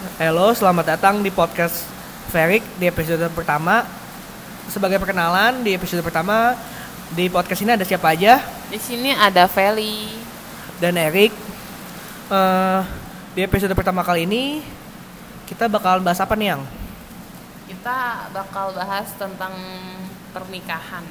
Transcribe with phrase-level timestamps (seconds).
[0.00, 1.84] Halo, selamat datang di podcast
[2.32, 3.84] Ferik di episode pertama.
[4.72, 6.56] Sebagai perkenalan di episode pertama
[7.12, 8.40] di podcast ini ada siapa aja
[8.72, 10.08] Di sini ada Feli.
[10.80, 11.36] dan Erik.
[12.32, 12.80] Eh,
[13.36, 14.64] di episode pertama kali ini
[15.44, 16.64] kita bakal bahas apa nih yang?
[17.68, 19.52] Kita bakal bahas tentang
[20.32, 21.04] pernikahan.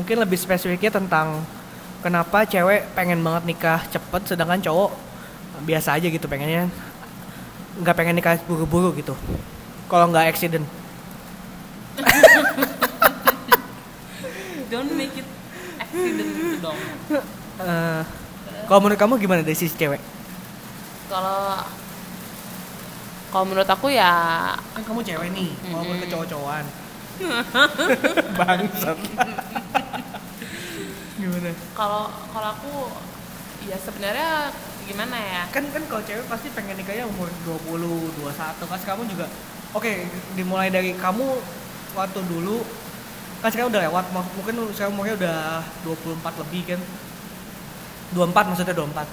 [0.00, 1.44] Mungkin lebih spesifiknya tentang
[2.00, 4.96] kenapa cewek pengen banget nikah cepet sedangkan cowok
[5.68, 6.72] biasa aja gitu pengennya
[7.80, 9.14] nggak pengen nikah buru-buru gitu.
[9.90, 10.66] Kalau nggak accident.
[14.70, 15.26] Don't make it
[15.78, 16.78] accident gitu dong.
[17.62, 18.02] Eh,
[18.66, 20.02] kalau menurut kamu gimana dari sisi cewek?
[21.06, 21.62] Kalau
[23.34, 26.06] kalau menurut aku ya kan kamu cewek nih ke Mm-mm.
[26.06, 26.62] cowok-cowokan
[28.38, 28.94] bangsat
[31.18, 32.72] gimana kalau kalau aku
[33.66, 34.54] ya sebenarnya
[34.84, 35.42] gimana ya?
[35.48, 39.26] kan kan kalau cewek pasti pengen nikahnya umur 20 21 kan kamu juga
[39.72, 39.92] oke
[40.36, 41.26] dimulai dari kamu
[41.94, 42.60] waktu dulu
[43.40, 45.38] kan sekarang udah lewat mungkin sekarang umurnya udah
[45.84, 46.80] 24 lebih kan?
[48.14, 49.04] 24 maksudnya 24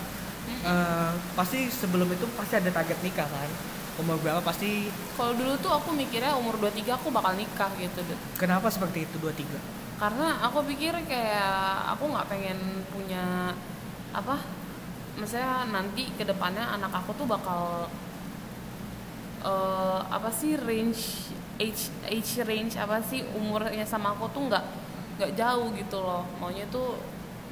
[0.61, 3.49] Eh, pasti sebelum itu pasti ada target nikah kan?
[3.97, 4.93] Umur berapa pasti?
[5.17, 8.19] Kalau dulu tuh aku mikirnya umur 23 aku bakal nikah gitu deh.
[8.37, 9.57] kenapa seperti itu 23
[9.97, 12.57] karena aku pikir kayak aku nggak pengen
[12.89, 13.53] punya
[14.11, 14.37] apa
[15.19, 17.87] maksudnya nanti ke depannya anak aku tuh bakal
[19.43, 21.31] eh, apa sih range
[21.61, 24.63] age age range apa sih umurnya sama aku tuh nggak
[25.17, 26.23] nggak jauh gitu loh.
[26.41, 26.97] Maunya tuh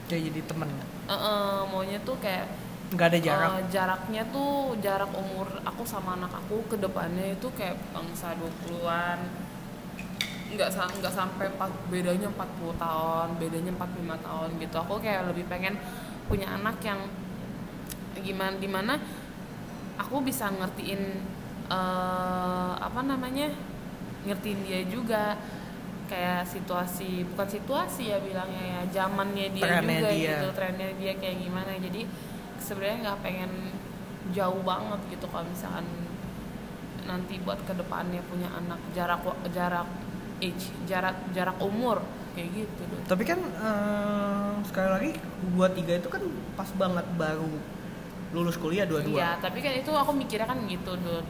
[0.09, 0.69] kayak jadi temen.
[1.09, 2.47] Eh, eh, maunya tuh kayak
[2.89, 3.49] nggak ada jarak.
[3.53, 9.19] eh, jaraknya tuh jarak umur aku sama anak aku ke depannya itu kayak bangsa 20-an
[10.49, 14.75] nggak nggak sampai empat- bedanya 40 tahun bedanya 45 tahun gitu.
[14.81, 15.77] Aku kayak lebih pengen
[16.25, 16.97] punya anak yang
[18.22, 18.94] gimana di mana
[20.00, 21.02] aku bisa ngertiin
[21.70, 23.52] eh, apa namanya
[24.28, 25.38] ngertiin dia juga
[26.09, 30.30] kayak situasi bukan situasi ya bilangnya ya zamannya dia Trennya juga dia.
[30.33, 32.02] gitu trennya dia kayak gimana jadi
[32.58, 33.52] sebenarnya nggak pengen
[34.33, 35.86] jauh banget gitu kalau misalkan
[37.05, 39.22] nanti buat ke depannya punya anak jarak
[39.54, 39.89] jarak
[40.42, 42.02] age jarak jarak umur
[42.38, 42.83] kayak gitu.
[43.10, 45.11] Tapi kan eh, sekali lagi
[45.54, 46.22] dua tiga itu kan
[46.54, 47.49] pas banget baru
[48.30, 49.17] lulus kuliah dua dua.
[49.17, 51.26] Iya, tapi kan itu aku mikirnya kan gitu, Dut.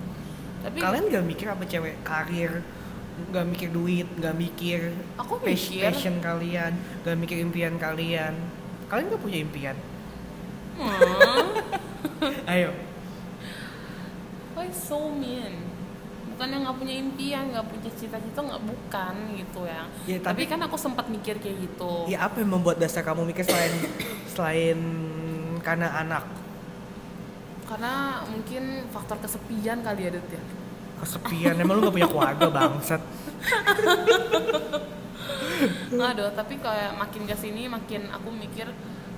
[0.60, 2.60] Tapi Kalian gak mikir apa cewek karir,
[3.32, 6.76] gak mikir duit, gak mikir aku mikir, passion kalian,
[7.08, 8.36] gak mikir impian kalian.
[8.92, 9.78] Kalian gak punya impian?
[10.80, 11.48] hmm,
[12.52, 12.72] Ayo.
[14.56, 15.56] why so mean?
[16.36, 19.84] Bukannya nggak punya impian, nggak punya cita-cita, nggak bukan gitu ya.
[20.08, 22.08] Ya, tapi, tapi- kan aku sempat mikir kayak gitu.
[22.08, 23.72] Ya apa yang membuat dasar kamu mikir selain
[24.32, 24.80] selain
[25.60, 26.24] karena anak
[27.70, 30.44] Karena mungkin faktor kesepian kali ya, Dut ya.
[31.00, 33.00] kesepian emang lu gak punya keluarga bangsat
[36.12, 38.68] ada, tapi kayak makin ke sini makin aku mikir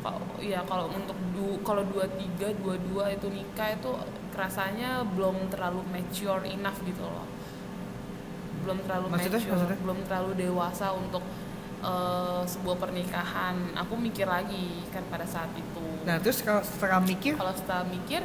[0.02, 3.90] kalau ya kalau untuk du, kalau dua tiga dua dua itu nikah itu
[4.34, 7.26] rasanya belum terlalu mature enough gitu loh
[8.62, 9.78] belum terlalu Maksudnya- mature maksudnya?
[9.82, 11.24] belum terlalu dewasa untuk
[11.82, 17.34] eh, sebuah pernikahan aku mikir lagi kan pada saat itu nah terus kalau setelah mikir?
[17.38, 18.22] Kalau setelah mikir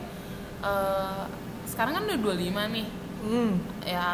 [0.64, 1.24] eh,
[1.68, 2.86] sekarang kan udah 25 nih.
[3.26, 4.08] Hmm, ya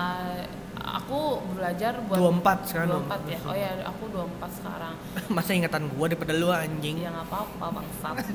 [0.82, 3.38] aku belajar buat 24 sekarang 24 ya?
[3.46, 4.94] Oh ya aku 24 sekarang.
[5.36, 6.96] Masa ingatan gua daripada lu anjing?
[6.98, 8.16] Ya nggak apa-apa bangsat.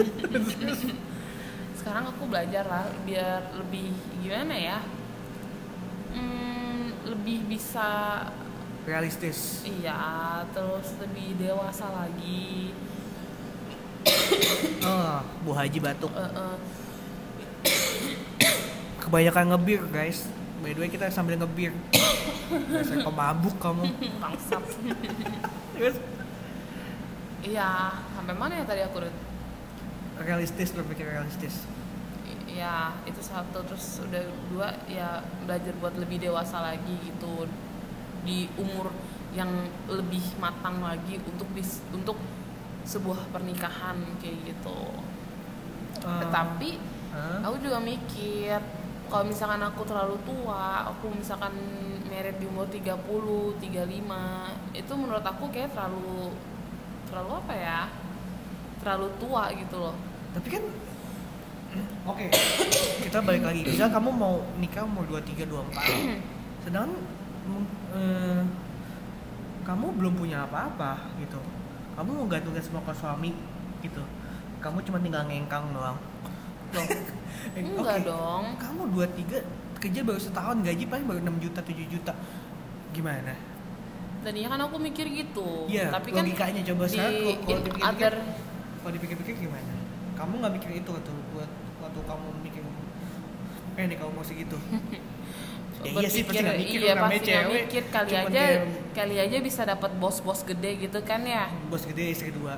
[1.77, 4.79] Sekarang aku belajar lah biar lebih gimana ya?
[6.11, 8.21] Hmm, lebih bisa
[8.83, 9.63] realistis.
[9.63, 12.75] Iya terus lebih dewasa lagi
[14.83, 16.11] oh Bu Haji batuk.
[16.11, 16.55] Eh, eh,
[19.07, 20.27] kebanyakan ngebir guys.
[20.59, 21.71] By the way kita sambil ngebir.
[22.51, 23.87] Biasa pemabuk kamu?
[24.19, 24.63] Bangsat.
[25.77, 25.95] Terus?
[27.47, 29.13] Iya sampai mana ya tadi aku udah
[30.19, 31.63] realistis berpikir realistis.
[32.51, 33.63] Ya itu satu.
[33.63, 37.47] Terus udah dua ya belajar buat lebih dewasa lagi gitu.
[38.27, 38.91] Di umur
[39.31, 42.17] yang lebih matang lagi untuk bis, untuk
[42.87, 44.79] sebuah pernikahan kayak gitu.
[46.07, 46.69] Eh, tetapi
[47.11, 47.43] hah?
[47.43, 48.55] aku juga mikir
[49.11, 51.51] kalau misalkan aku terlalu tua aku misalkan
[52.07, 56.31] married di umur 30 35 itu menurut aku kayak terlalu
[57.11, 57.79] terlalu apa ya?
[58.79, 59.95] Terlalu tua gitu loh.
[60.31, 60.63] Tapi kan
[62.07, 62.25] oke
[63.03, 63.61] kita balik lagi.
[63.67, 66.91] Bisa kamu mau nikah umur 23 24 sedangkan
[67.95, 68.43] eh,
[69.67, 71.39] kamu belum punya apa-apa gitu
[71.97, 73.33] kamu mau gantungin semua ke suami
[73.81, 74.01] gitu.
[74.61, 75.97] Kamu cuma tinggal ngengkang doang.
[76.73, 76.85] Loh,
[77.57, 78.05] enggak oke.
[78.05, 78.43] dong.
[78.61, 82.13] kamu 23 kerja baru setahun gaji paling baru 6 juta 7 juta.
[82.93, 83.33] Gimana?
[84.21, 85.65] Tadinya kan aku mikir gitu.
[85.65, 88.13] Iya, tapi kan logikanya coba di sekarang kalau- dipikir-pikir,
[88.77, 89.73] kalau dipikir-pikir gimana?
[90.17, 91.49] Kamu nggak mikir itu waktu buat
[91.81, 92.61] waktu kamu mikir
[93.77, 94.57] eh nih kamu mau segitu
[95.85, 97.61] ya iya sih pasti nggak mikir iya namanya pasti cewek.
[97.65, 97.83] mikir.
[97.93, 98.61] Kali cuman aja kayak
[98.97, 101.45] kali aja bisa dapat bos-bos gede gitu kan ya?
[101.69, 102.57] Bos gede istri dua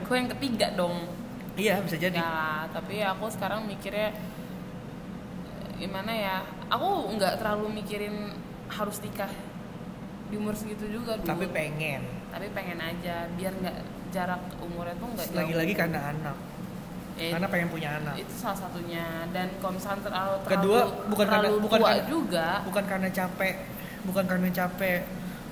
[0.00, 1.04] aku yang ketiga dong.
[1.56, 2.16] Iya bisa jadi.
[2.16, 4.16] Ya tapi aku sekarang mikirnya
[5.76, 6.36] gimana ya?
[6.72, 8.32] Aku nggak terlalu mikirin
[8.70, 9.28] harus nikah
[10.30, 11.28] di umur segitu juga dulu.
[11.28, 12.00] Tapi pengen.
[12.30, 13.78] Tapi pengen aja biar nggak
[14.10, 16.36] jarak umurnya tuh nggak lagi-lagi karena anak
[17.20, 18.14] Eh, karena pengen punya anak.
[18.16, 19.04] itu salah satunya.
[19.28, 22.46] Dan kalau misalnya terlalu Kedua, terlalu- bukan karena- terlalu bukan tua karena- juga.
[22.64, 23.54] bukan karena capek.
[24.00, 24.98] Bukan karena capek.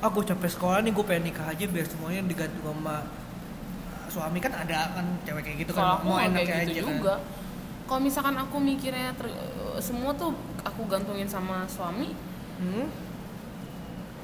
[0.00, 2.96] Aku capek sekolah nih gue pengen nikah aja biar semuanya diganti sama
[4.08, 4.38] suami.
[4.38, 6.96] Kan ada kan cewek kayak gitu kalau kan mau enak kayak aja gitu kan.
[6.96, 7.14] juga.
[7.84, 9.36] Kalau misalkan aku mikirnya ter-
[9.78, 12.12] semua tuh aku gantungin sama suami
[12.58, 12.84] hmm?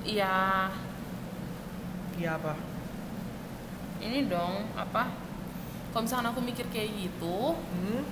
[0.04, 0.68] ya
[2.14, 2.54] iya apa?
[3.98, 5.08] Ini dong apa
[5.94, 8.02] kalau misalkan aku mikir kayak gitu hmm?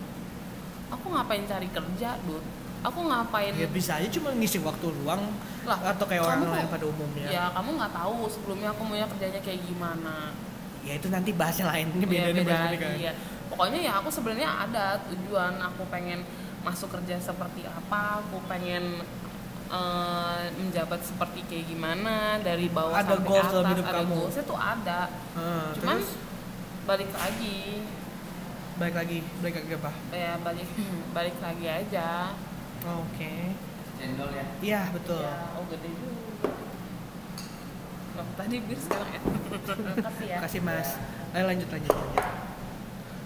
[0.88, 2.44] aku ngapain cari kerja dud
[2.82, 6.86] aku ngapain ya bisa aja cuma ngisi waktu luang lah atau kayak orang lain pada
[6.90, 7.26] umumnya.
[7.30, 10.34] Ya kamu nggak tahu sebelumnya aku maunya kerjanya kayak gimana.
[10.82, 11.86] Ya itu nanti bahasnya lain.
[11.94, 12.54] Ini Iya, beda nih beda.
[12.66, 13.12] lagi ya
[13.46, 16.26] pokoknya ya aku sebenarnya ada tujuan aku pengen
[16.66, 19.06] masuk kerja seperti apa aku pengen
[19.70, 23.94] eh, menjabat seperti kayak gimana dari bawah Ada sampai goals ke dalam atas hidup ada
[24.02, 24.14] kamu.
[24.18, 25.00] goalsnya tuh ada.
[25.38, 26.10] Ah, cuman terus
[26.82, 27.86] balik lagi.
[28.80, 29.92] Balik lagi balik lagi apa?
[30.10, 30.68] Ya balik
[31.16, 32.34] balik lagi aja.
[32.82, 33.32] Oh, oke.
[34.00, 34.46] Cendol ya?
[34.58, 35.22] Iya betul.
[35.22, 36.50] Ya oh gede juga.
[38.12, 39.20] Loh, tadi bir sekarang ya?
[40.10, 40.38] Kasih ya.
[40.42, 40.90] Kasih mas.
[41.32, 42.26] Ayo lanjut lanjut lanjut.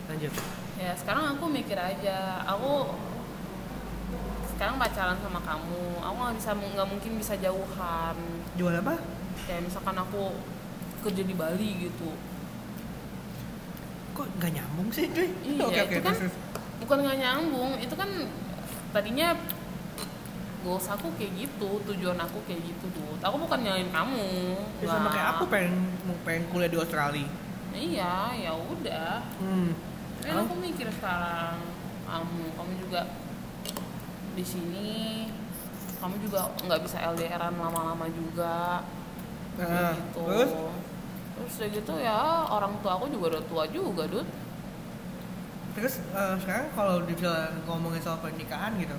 [0.06, 0.32] Lanjut.
[0.76, 2.44] Ya sekarang aku mikir aja.
[2.44, 2.92] Aku
[4.52, 6.04] sekarang pacaran sama kamu.
[6.04, 8.16] Aku nggak bisa nggak mungkin bisa jauhan.
[8.60, 9.00] Jual apa?
[9.48, 10.36] Kayak misalkan aku
[11.00, 12.12] kerja di Bali gitu
[14.16, 15.28] kok nggak nyambung sih cuy?
[15.44, 16.34] Iya, oke oke itu kan- terus,
[16.80, 18.10] bukan nggak nyambung itu kan
[18.90, 19.28] tadinya
[20.64, 25.08] goals aku kayak gitu tujuan aku kayak gitu tuh aku bukan nyalain kamu Ya, sama
[25.14, 25.74] kayak aku pengen
[26.24, 27.28] pengen kuliah di Australia.
[27.70, 29.20] Iya ya udah.
[29.36, 29.70] Hmm.
[30.24, 31.60] Kan aku mikir sekarang
[32.08, 33.00] kamu kamu juga
[34.32, 34.90] di sini
[35.96, 38.80] kamu juga nggak bisa LDRan lama-lama juga.
[39.56, 40.20] Nah, gitu.
[40.24, 40.50] terus
[41.36, 44.28] terus udah gitu ya orang tua aku juga udah tua juga dud
[45.76, 48.96] terus eh, sekarang kalau dibilang ngomongin soal pernikahan gitu?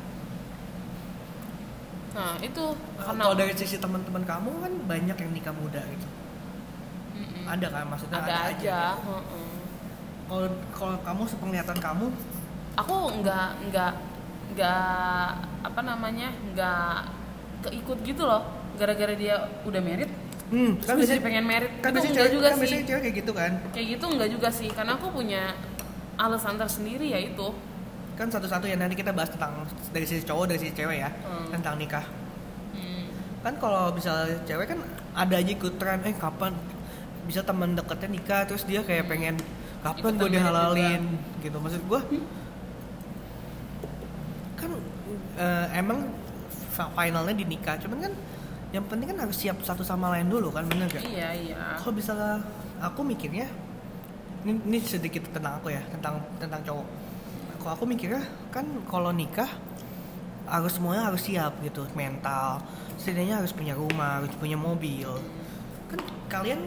[2.13, 2.63] Nah itu
[3.01, 6.07] karena kalau dari sisi teman-teman kamu kan banyak yang nikah muda gitu.
[7.17, 7.49] Mm-mm.
[7.49, 7.85] ada kan?
[7.89, 9.13] Maksudnya ada, aja gitu.
[10.29, 12.05] kalau kalau kamu sepenglihatan kamu?
[12.77, 12.95] Aku
[13.25, 13.93] nggak nggak
[14.53, 15.29] nggak
[15.65, 17.09] apa namanya nggak
[17.65, 18.45] keikut gitu loh.
[18.77, 20.13] Gara-gara dia udah merit
[20.47, 21.71] hmm, terus jadi pengen merit.
[21.77, 22.81] kan biasanya enggak cewek juga kan sih.
[22.83, 23.51] cewek kayak gitu kan?
[23.69, 25.41] Kayak gitu enggak juga sih karena aku punya
[26.15, 27.47] alasan tersendiri ya itu.
[28.13, 31.47] Kan satu-satu ya nanti kita bahas tentang dari sisi cowok dari sisi cewek ya Hmm.
[31.51, 32.05] tentang nikah.
[32.73, 33.05] Hmm.
[33.39, 34.11] kan kalau bisa
[34.43, 34.79] cewek kan
[35.13, 36.53] ada aja ikut tren eh kapan?
[37.23, 39.35] Bisa teman deketnya nikah terus dia kayak pengen
[39.79, 41.03] kapan gue dihalalin?
[41.39, 41.57] gitu.
[41.57, 42.01] Maksud gue
[44.55, 44.71] kan
[45.37, 46.09] eh, emang
[46.73, 47.77] finalnya di nikah.
[47.77, 48.13] Cuman kan
[48.75, 51.03] yang penting kan harus siap satu sama lain dulu kan bener gak?
[51.07, 52.11] iya iya kalau bisa
[52.83, 53.47] aku mikirnya
[54.43, 56.87] ini, ini sedikit tentang aku ya tentang tentang cowok
[57.63, 58.21] kalau aku mikirnya
[58.51, 59.47] kan kalau nikah
[60.47, 62.59] harus semuanya harus siap gitu mental
[62.99, 65.11] setidaknya harus punya rumah harus punya mobil
[65.87, 66.59] kan kalian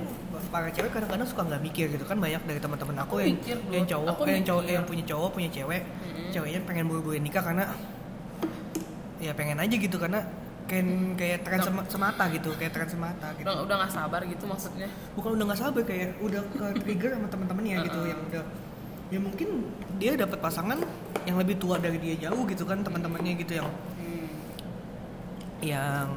[0.48, 3.56] para cewek kadang-kadang suka nggak mikir gitu kan banyak dari teman-teman aku, Aku yang mikir,
[3.68, 4.72] yang cowok Aku eh, yang cowok mikir.
[4.72, 6.30] yang punya cowok punya cewek Mm-mm.
[6.32, 7.64] ceweknya pengen buru-buru nikah karena
[9.20, 10.24] ya pengen aja gitu karena
[10.70, 10.86] kayak
[11.18, 13.50] kayak tren sema- semata gitu kayak tren semata gitu.
[13.50, 14.88] Udah udah nggak sabar gitu maksudnya.
[15.18, 18.10] Bukan udah nggak sabar kayak udah ke trigger sama teman-temannya gitu Uh-uh.
[18.14, 18.44] yang udah
[19.10, 19.48] ya mungkin
[19.98, 20.78] dia dapat pasangan
[21.26, 23.66] yang lebih tua dari dia jauh gitu kan teman-temannya gitu yang
[23.98, 24.28] hmm.
[25.66, 26.08] yang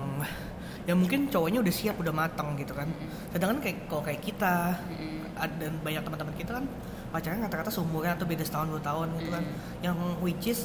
[0.84, 2.92] yang mungkin cowoknya udah siap udah matang gitu kan.
[3.34, 5.26] Sedangkan kayak kalau kayak kita Mm-mm.
[5.40, 6.66] ada banyak teman-teman kita kan
[7.10, 9.44] pacarnya rata-rata seumuran atau beda setahun dua tahun gitu kan.
[9.80, 10.60] Yang which is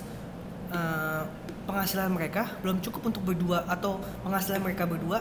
[0.74, 1.22] eh,
[1.68, 5.20] penghasilan mereka belum cukup untuk berdua atau penghasilan mereka berdua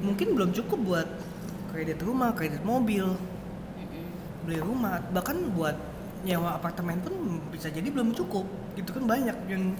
[0.00, 1.08] mungkin belum cukup buat
[1.70, 3.12] kredit rumah kredit mobil
[4.44, 5.76] beli rumah bahkan buat
[6.24, 7.12] nyewa apartemen pun
[7.52, 9.36] bisa jadi belum cukup gitu kan banyak.
[9.48, 9.76] Yang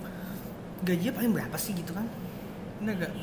[0.84, 2.06] gajinya paling berapa sih gitu kan?
[2.80, 3.14] Bener gak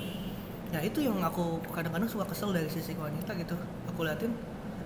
[0.72, 3.54] ya itu yang aku kadang-kadang suka kesel dari sisi wanita gitu.
[3.94, 4.34] Aku liatin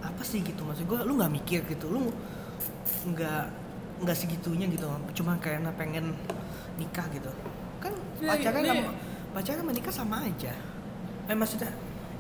[0.04, 0.68] apa sih gitu?
[0.68, 1.88] Maksud gue lu nggak mikir gitu.
[1.88, 2.12] Lu
[3.08, 3.44] nggak
[4.04, 4.88] nggak segitunya gitu.
[5.16, 6.12] Cuma karena pengen
[6.76, 7.32] nikah gitu
[7.86, 8.92] kan Iya, pacaran ini- sama
[9.36, 10.54] pacaran sama nikah sama aja.
[11.30, 11.70] Eh maksudnya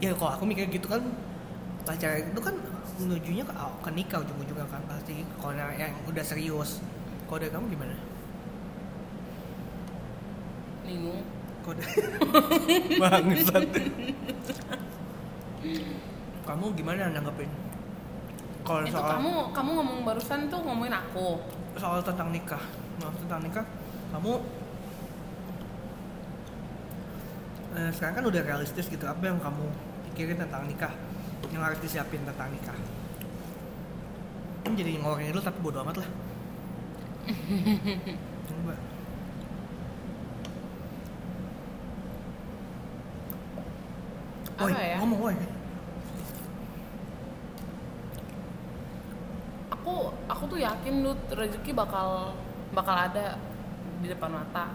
[0.03, 1.01] ya kalau aku mikir gitu kan
[1.83, 2.55] pacaran itu kan
[2.95, 5.25] menujunya ke, ke nikah ujung-ujungnya kan pasti.
[5.41, 6.79] Kalau yang udah serius
[7.25, 7.95] kalau dari kamu gimana?
[10.85, 11.23] Bingung.
[11.65, 11.81] Kode.
[13.01, 13.65] Bangsat
[16.45, 17.49] kamu gimana nanggepin?
[18.61, 21.41] Kalau itu soal kamu kamu ngomong barusan tuh ngomongin aku.
[21.77, 22.61] Soal tentang nikah.
[23.01, 23.65] Nah, tentang nikah.
[24.13, 24.31] Kamu
[27.75, 29.05] eh, sekarang kan udah realistis gitu.
[29.05, 29.65] Apa yang kamu
[30.11, 30.93] pikirin tentang nikah?
[31.51, 32.77] Yang harus disiapin tentang nikah?
[34.65, 36.09] Ini jadi ngomongin dulu tapi bodo amat lah.
[38.49, 38.75] Coba.
[44.55, 44.95] Woi, ya?
[45.03, 45.35] ngomong woi
[49.85, 52.33] aku aku tuh yakin lu rezeki bakal
[52.73, 53.37] bakal ada
[54.01, 54.73] di depan mata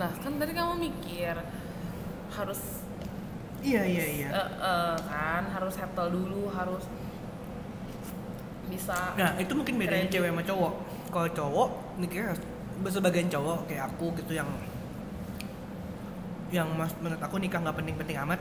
[0.00, 1.36] nah kan tadi kamu mikir
[2.32, 2.60] harus
[3.60, 6.84] iya iya iya eh, eh, kan harus settle dulu harus
[8.70, 10.14] bisa Nah itu mungkin bedanya Kredit.
[10.14, 10.72] cewek sama cowok.
[11.10, 12.46] Kalau cowok mikirnya harus-
[12.86, 14.46] sebagian cowok kayak aku gitu yang
[16.50, 18.40] yang mas menurut aku nikah nggak penting-penting amat.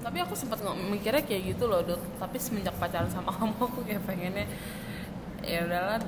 [0.00, 3.80] tapi aku sempat nggak mikirnya kayak gitu loh dok tapi semenjak pacaran sama kamu aku
[3.84, 4.48] kayak pengennya
[5.44, 6.00] ya udahlah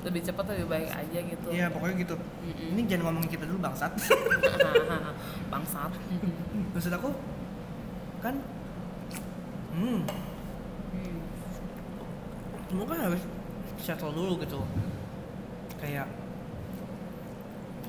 [0.00, 2.14] lebih cepat lebih baik aja gitu Iya pokoknya gitu.
[2.16, 2.72] Mm-mm.
[2.72, 3.92] Ini jangan ngomongin kita dulu bangsat.
[5.52, 5.92] bangsat
[6.74, 7.10] Maksud aku
[8.20, 8.36] kan,
[9.76, 10.04] hmm,
[12.68, 13.22] semua kan harus
[13.80, 14.60] settle dulu gitu.
[15.80, 16.08] Kayak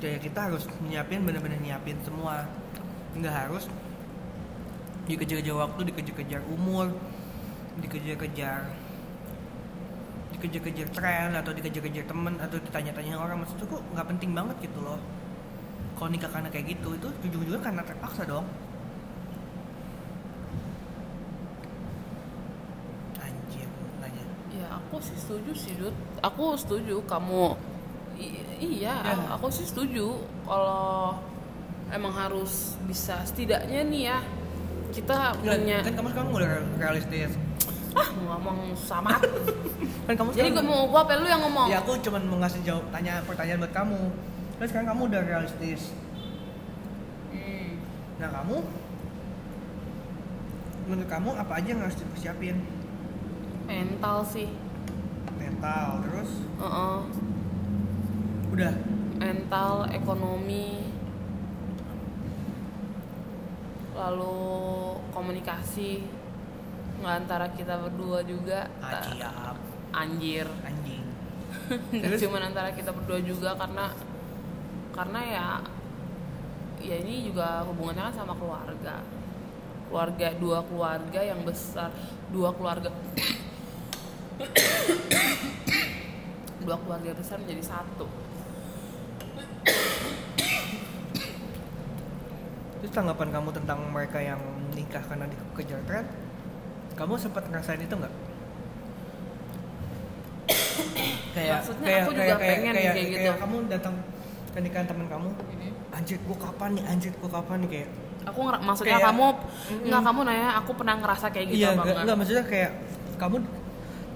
[0.00, 2.48] kayak kita harus nyiapin bener-bener nyiapin semua.
[3.16, 3.68] Nggak harus
[5.04, 6.92] dikejar-kejar waktu, dikejar-kejar umur,
[7.84, 8.81] dikejar-kejar
[10.42, 14.98] dikejar-kejar tren atau dikejar-kejar temen atau ditanya-tanya orang maksud aku nggak penting banget gitu loh.
[15.94, 18.46] Kalau nikah karena kayak gitu itu ujung-ujungnya karena terpaksa dong.
[23.18, 23.68] Anjir
[24.02, 24.24] nanya.
[24.50, 25.94] Ya aku sih setuju sih Dut.
[26.20, 27.54] Aku setuju kamu
[28.18, 28.44] I-
[28.82, 29.14] iya Ya.
[29.34, 30.18] aku sih setuju.
[30.42, 31.16] Kalau
[31.92, 34.18] emang harus bisa setidaknya nih ya
[34.92, 37.32] kita punya kan kamu sekarang udah realistis
[37.92, 39.20] ah ngomong sama
[40.08, 41.68] kan kamu jadi gue mau gua apa lu yang ngomong?
[41.68, 44.02] Ya aku cuma mau ngasih jawab tanya pertanyaan buat kamu.
[44.58, 45.82] Kan sekarang kamu udah realistis.
[47.32, 47.78] Hmm.
[48.18, 48.56] nah kamu?
[50.90, 52.56] Menurut kamu apa aja yang harus dipersiapin?
[53.70, 54.48] Mental sih.
[55.38, 56.30] Mental terus?
[56.58, 56.98] Heeh.
[58.52, 58.74] udah?
[59.22, 60.90] Mental ekonomi.
[63.94, 64.36] Lalu
[65.14, 66.21] komunikasi
[67.02, 68.70] nggak antara kita berdua juga.
[68.78, 69.56] Ta- siap.
[69.92, 70.46] Anjir.
[70.62, 71.04] Anjing.
[71.92, 72.22] Nggak Terus?
[72.24, 73.92] cuma antara kita berdua juga karena
[74.92, 75.46] karena ya
[76.82, 79.02] ya ini juga hubungannya kan sama keluarga.
[79.90, 81.90] Keluarga dua keluarga yang besar.
[82.32, 82.88] Dua keluarga.
[86.62, 88.06] Dua keluarga besar menjadi satu.
[92.78, 94.38] Terus tanggapan kamu tentang mereka yang
[94.70, 96.06] nikah karena dikejar tren?
[97.02, 98.14] Kamu sempat ngerasain itu nggak?
[101.34, 103.18] kayak Maksudnya kayak aku juga kayak pengen kayak, kayak gitu.
[103.18, 103.94] kayak kamu datang
[104.52, 105.28] ke nikahan teman kamu,
[105.90, 107.70] anjir gua kapan nih, anjir gua kapan nih?
[107.74, 107.88] Kayak
[108.22, 109.86] aku ngera- maksudnya Kayak- kamu Mm-mm.
[109.90, 112.04] nggak kamu nanya aku pernah ngerasa kayak gitu iya apa nggak enggak?
[112.06, 112.70] nggak maksudnya kayak
[113.18, 113.36] kamu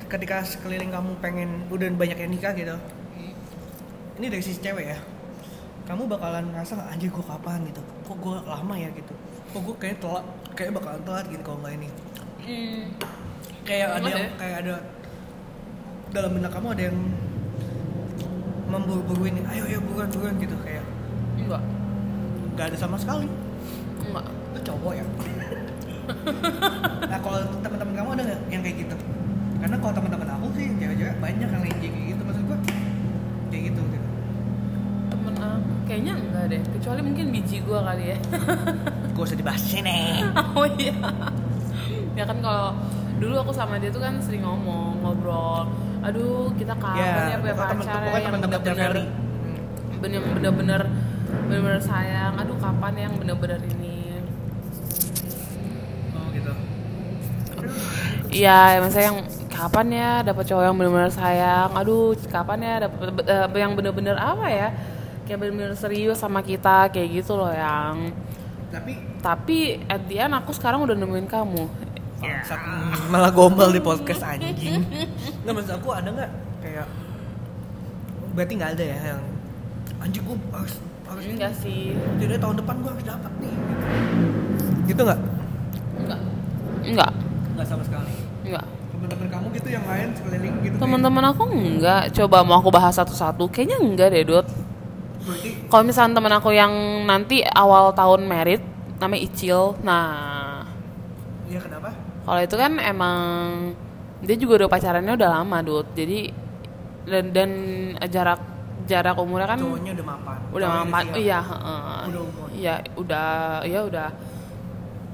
[0.06, 2.76] ketika sekeliling kamu pengen udah banyak yang nikah gitu.
[4.16, 4.98] Ini dari sisi cewek ya.
[5.90, 7.82] Kamu bakalan ngerasa anjir gua kapan gitu?
[8.06, 9.10] Kok gua lama ya gitu?
[9.50, 10.22] Kok gua kayak telat
[10.54, 11.90] kayak bakalan telat gitu kalau nggak ini
[12.46, 12.94] Hmm.
[13.66, 14.30] kayak ada yang ya?
[14.38, 14.74] kayak ada
[16.14, 16.98] dalam benak kamu ada yang
[18.70, 20.86] memburu-buruin ayo ayo buruan buruan gitu kayak
[21.38, 21.62] enggak.
[22.54, 23.26] Nggak ada sama sekali.
[24.06, 24.26] Enggak.
[24.54, 25.04] Itu cowok ya?
[27.10, 28.96] Nah kalau teman-teman kamu ada nggak yang kayak gitu?
[29.58, 32.58] Karena kalau teman-teman aku sih cewek-cewek banyak yang kayak gitu maksud gua
[33.50, 34.08] kayak gitu gitu.
[35.10, 38.18] Temen aku kayaknya enggak deh kecuali mungkin biji gua kali ya.
[39.18, 40.22] Gak usah dibahas di sini
[40.58, 40.94] oh iya
[42.16, 42.72] ya kan kalau
[43.20, 45.68] dulu aku sama dia tuh kan sering ngomong ngobrol
[46.04, 48.92] aduh kita kapan ya, punya pacar ya yang bener-bener
[50.36, 50.82] bener-bener
[51.48, 54.20] bener-bener sayang aduh kapan yang bener-bener ini
[56.12, 56.52] oh gitu
[58.36, 61.70] Iya, maksudnya yang kapan ya dapat cowok yang benar-benar sayang.
[61.72, 64.68] Aduh, kapan ya dapat eh, yang benar-benar apa ya?
[65.24, 68.12] Kayak benar-benar serius sama kita kayak gitu loh yang.
[68.68, 68.92] tapi
[69.24, 69.58] Tapi
[69.88, 71.64] at the end aku sekarang udah nemuin kamu.
[72.16, 72.60] Bangsat,
[73.12, 74.80] malah gombal di podcast anjing.
[75.44, 76.30] Nggak maksud aku ada nggak
[76.64, 76.86] kayak
[78.32, 79.22] berarti nggak ada ya yang
[80.00, 80.74] anjing gue harus
[81.08, 81.92] harus enggak sih.
[82.16, 83.54] Jadi tahun depan gue harus dapat nih.
[84.88, 85.20] Gitu nggak?
[86.00, 86.20] Enggak.
[86.84, 87.12] Enggak.
[87.56, 88.14] Nggak sama sekali.
[88.48, 88.64] Enggak.
[88.96, 92.02] Teman-teman kamu gitu yang lain sekeliling gitu teman-teman aku enggak.
[92.16, 94.66] Coba mau aku bahas satu-satu kayaknya enggak deh berarti
[95.66, 96.70] kalau misalnya teman aku yang
[97.02, 98.62] nanti awal tahun merit
[99.02, 99.74] namanya Icil.
[99.82, 100.62] Nah.
[101.50, 103.16] Iya kenapa kalau itu kan emang
[104.18, 106.34] dia juga udah pacarannya udah lama Dut jadi
[107.06, 107.50] dan, dan
[108.04, 108.40] jarak
[108.84, 111.16] jarak umurnya kan cowoknya udah mapan udah Cowoknya siap.
[111.16, 112.00] iya heeh.
[112.06, 112.46] Udah umur.
[112.52, 113.28] iya udah
[113.62, 114.08] iya udah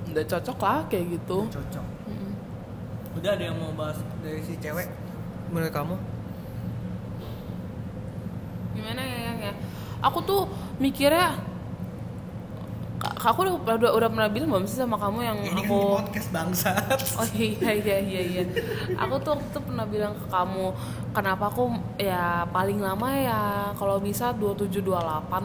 [0.08, 2.32] udah cocok lah kayak gitu Udah cocok Mm-mm.
[3.16, 4.88] udah ada yang mau bahas dari si cewek
[5.48, 5.96] menurut kamu
[8.72, 9.52] gimana ya yang ya
[10.00, 10.42] aku tuh
[10.78, 11.36] mikirnya
[13.02, 15.94] aku udah, udah, udah pernah bilang belum sih sama kamu yang ini kan aku di
[15.98, 16.98] podcast bangsat.
[17.18, 18.42] Oh iya iya iya iya
[18.94, 20.66] aku tuh waktu itu pernah bilang ke kamu
[21.10, 21.62] kenapa aku
[21.96, 23.40] ya paling lama ya
[23.74, 24.94] kalau bisa 27 28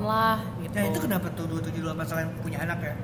[0.03, 2.95] lah gitu ya itu kenapa tuh 2728 selain punya anak ya?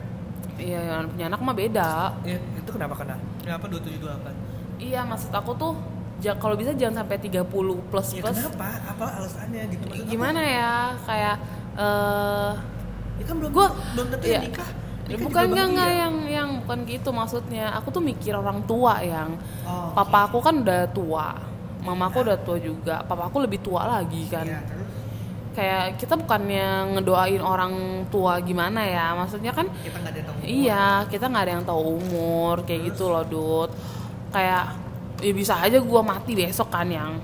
[0.53, 1.89] Iya yang punya anak mah beda.
[2.21, 3.15] Ya, itu kenapa kena?
[3.41, 5.73] Kenapa 2728 iya maksud aku tuh
[6.19, 7.41] ja- kalau bisa jangan sampai 30
[7.83, 8.37] plus ya plus.
[8.37, 8.67] kenapa?
[8.85, 9.83] Apa alasannya gitu?
[9.87, 10.73] Maksud aku, gimana ya?
[11.03, 11.35] Kayak
[11.73, 12.51] eh
[13.13, 14.33] ya kan belum Gua- belum tentu iya.
[14.35, 14.69] yang nikah.
[15.03, 16.01] Nikah bukan enggak enggak bahagia.
[16.01, 17.65] yang yang bukan gitu maksudnya.
[17.75, 19.35] Aku tuh mikir orang tua yang.
[19.63, 21.27] Oh, papa aku kan udah tua.
[21.83, 23.03] Mama aku udah tua juga.
[23.03, 24.47] Papa aku lebih tua lagi kan.
[24.47, 24.87] Iya, terus?
[25.53, 26.67] Kayak kita bukannya
[26.97, 27.73] ngedoain orang
[28.07, 29.13] tua gimana ya?
[29.13, 32.55] Maksudnya kan kita nggak ada yang tahu iya kita nggak ada yang tahu umur.
[32.63, 33.69] Kayak gitu loh dud
[34.31, 34.63] kayak
[35.21, 37.19] ya bisa aja gua mati besok kan yang.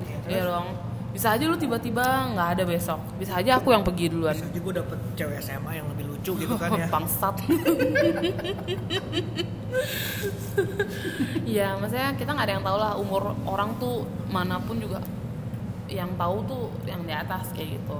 [0.00, 0.48] Iya, Iya terus?
[0.48, 0.68] dong
[1.14, 4.58] bisa aja lu tiba-tiba nggak ada besok bisa aja aku yang pergi duluan bisa aja
[4.58, 7.34] gue dapet cewek SMA yang lebih lucu gitu kan ya bangsat
[11.44, 14.98] Iya, maksudnya kita nggak ada yang tahu lah umur orang tuh mana pun juga
[15.86, 17.98] yang tahu tuh yang di atas kayak gitu.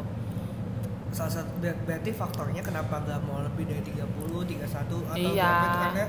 [1.10, 4.02] salah satu ber- berarti faktornya kenapa nggak mau lebih dari 30,
[4.58, 4.66] 31
[5.04, 5.46] atau Iya.
[5.46, 6.04] berapa itu karena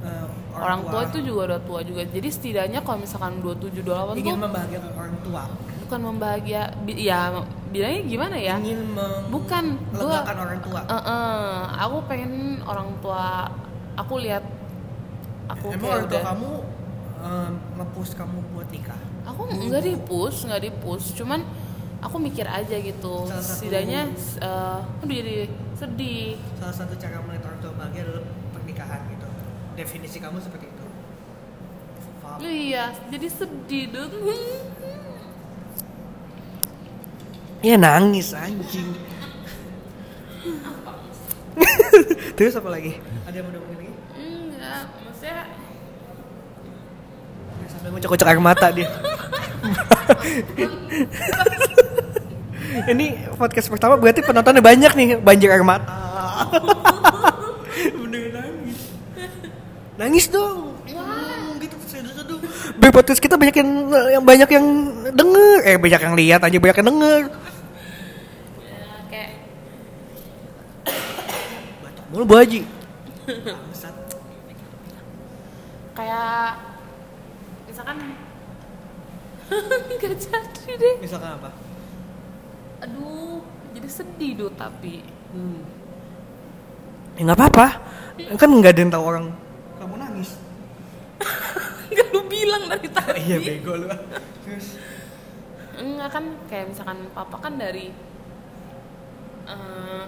[0.00, 1.00] eh, Orang, tua.
[1.04, 2.02] itu juga udah tua juga.
[2.02, 5.42] Jadi setidaknya kalau misalkan 27 28 ingin tuh membahagiakan orang tua
[5.90, 7.34] bukan membahagia ya
[7.74, 8.54] bilangnya gimana ya?
[8.62, 8.94] ingin
[9.26, 10.80] Bukan, gua- orang tua.
[10.86, 13.50] Eh, eh, aku pengen orang tua
[13.98, 14.46] aku lihat
[15.50, 16.50] aku emang kayak orang tua udah- kamu
[17.20, 19.00] eh, nge-push kamu buat nikah?
[19.26, 21.42] Aku nggak di push nggak di push cuman
[21.98, 23.26] aku mikir aja gitu.
[23.26, 24.00] Salah satu- setidaknya
[24.38, 25.34] eh, aduh jadi
[25.74, 26.38] sedih.
[26.54, 28.22] Salah satu cara melihat orang tua bahagia adalah
[28.54, 29.26] pernikahan gitu.
[29.74, 30.84] Definisi kamu seperti itu.
[32.40, 34.14] Iya jadi sedih dong
[37.60, 38.88] Ya nangis anjing.
[42.40, 42.96] Terus apa lagi?
[43.28, 43.92] Ada yang mau ngomongin lagi?
[44.16, 45.44] enggak maksudnya
[47.60, 48.88] Ya, Sampai ngocok-ngocok air mata dia.
[52.96, 56.00] Ini podcast pertama berarti penontonnya banyak nih, banjir air mata.
[58.00, 58.78] Bener nangis.
[60.00, 60.80] Nangis dong.
[60.88, 61.76] Hmm, gitu
[62.90, 63.70] podcast kita banyak yang,
[64.18, 64.66] yang banyak yang
[65.14, 67.22] denger, eh banyak yang lihat aja banyak yang denger.
[68.60, 69.30] ya, kayak
[72.28, 72.60] Haji.
[73.24, 73.94] Bangsat.
[75.96, 76.56] kayak
[77.68, 77.98] misalkan
[79.90, 81.50] nggak jadi deh Misalkan apa?
[82.80, 85.62] aduh jadi sedih duh tapi Hmm.
[87.14, 87.66] Ya nggak apa-apa.
[88.34, 89.26] Kan nggak ada yang tahu orang
[89.78, 90.34] kamu nangis.
[91.94, 93.86] nggak lu bilang dari tadi Iya bego lu.
[94.42, 94.74] Terus
[95.78, 97.94] enggak kan kayak misalkan papa kan dari
[99.46, 100.04] eh,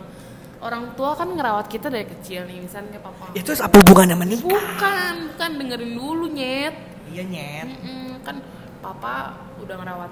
[0.62, 4.14] orang tua kan ngerawat kita dari kecil nih misalnya kayak papa ya terus apa hubungannya
[4.14, 4.46] sama nikah?
[4.46, 6.74] bukan bukan dengerin dulu nyet
[7.12, 7.68] Iya nyet.
[7.68, 8.40] Mm-mm, kan
[8.80, 10.10] papa udah ngerawat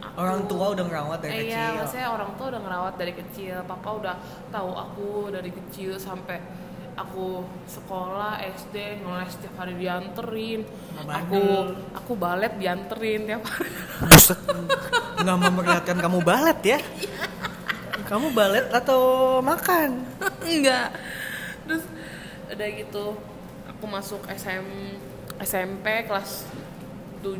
[0.00, 0.16] aku.
[0.16, 1.52] Orang tua udah ngerawat dari Eh, kecil.
[1.52, 3.56] Iya, maksudnya orang tua udah ngerawat dari kecil.
[3.68, 4.14] Papa udah
[4.48, 6.40] tahu aku dari kecil sampai
[6.96, 10.64] aku sekolah SD ngeles tiap hari dianterin.
[11.04, 11.40] Aku
[11.92, 13.68] aku balet dianterin tiap hari.
[14.08, 14.40] Buset.
[15.20, 16.78] Nggak memperlihatkan kamu balet ya?
[18.06, 19.02] Kamu balet atau
[19.42, 20.06] makan?
[20.46, 20.94] Enggak.
[21.66, 21.84] Terus
[22.54, 23.04] udah gitu
[23.66, 24.66] aku masuk SM
[25.42, 26.46] SMP kelas
[27.20, 27.34] 7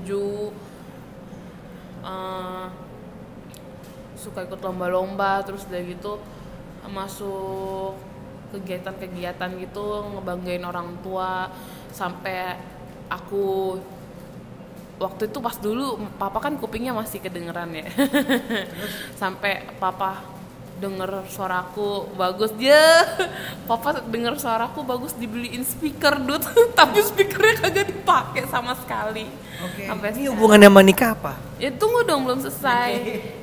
[2.03, 2.67] eh,
[4.19, 6.19] suka ikut lomba-lomba terus udah gitu
[6.91, 7.95] masuk
[8.51, 11.51] kegiatan-kegiatan gitu ngebanggain orang tua
[11.95, 12.59] sampai
[13.11, 13.79] aku
[14.99, 17.87] waktu itu pas dulu papa kan kupingnya masih kedengeran ya
[19.21, 20.36] sampai papa
[20.77, 22.53] denger suaraku bagus.
[22.57, 23.05] Dia
[23.69, 26.45] papa denger suaraku bagus dibeliin speaker dud
[26.79, 29.27] tapi speakernya kagak dipakai sama sekali.
[29.65, 29.89] Oke.
[29.89, 31.33] Sampai Ini hubungannya sama nikah apa?
[31.57, 32.93] ya tunggu dong belum selesai.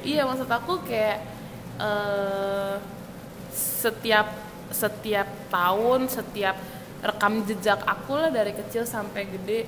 [0.05, 1.17] Iya maksud aku kayak
[1.81, 2.77] eh
[3.53, 4.27] setiap
[4.69, 6.55] setiap tahun setiap
[7.03, 9.65] rekam jejak aku lah dari kecil sampai gede.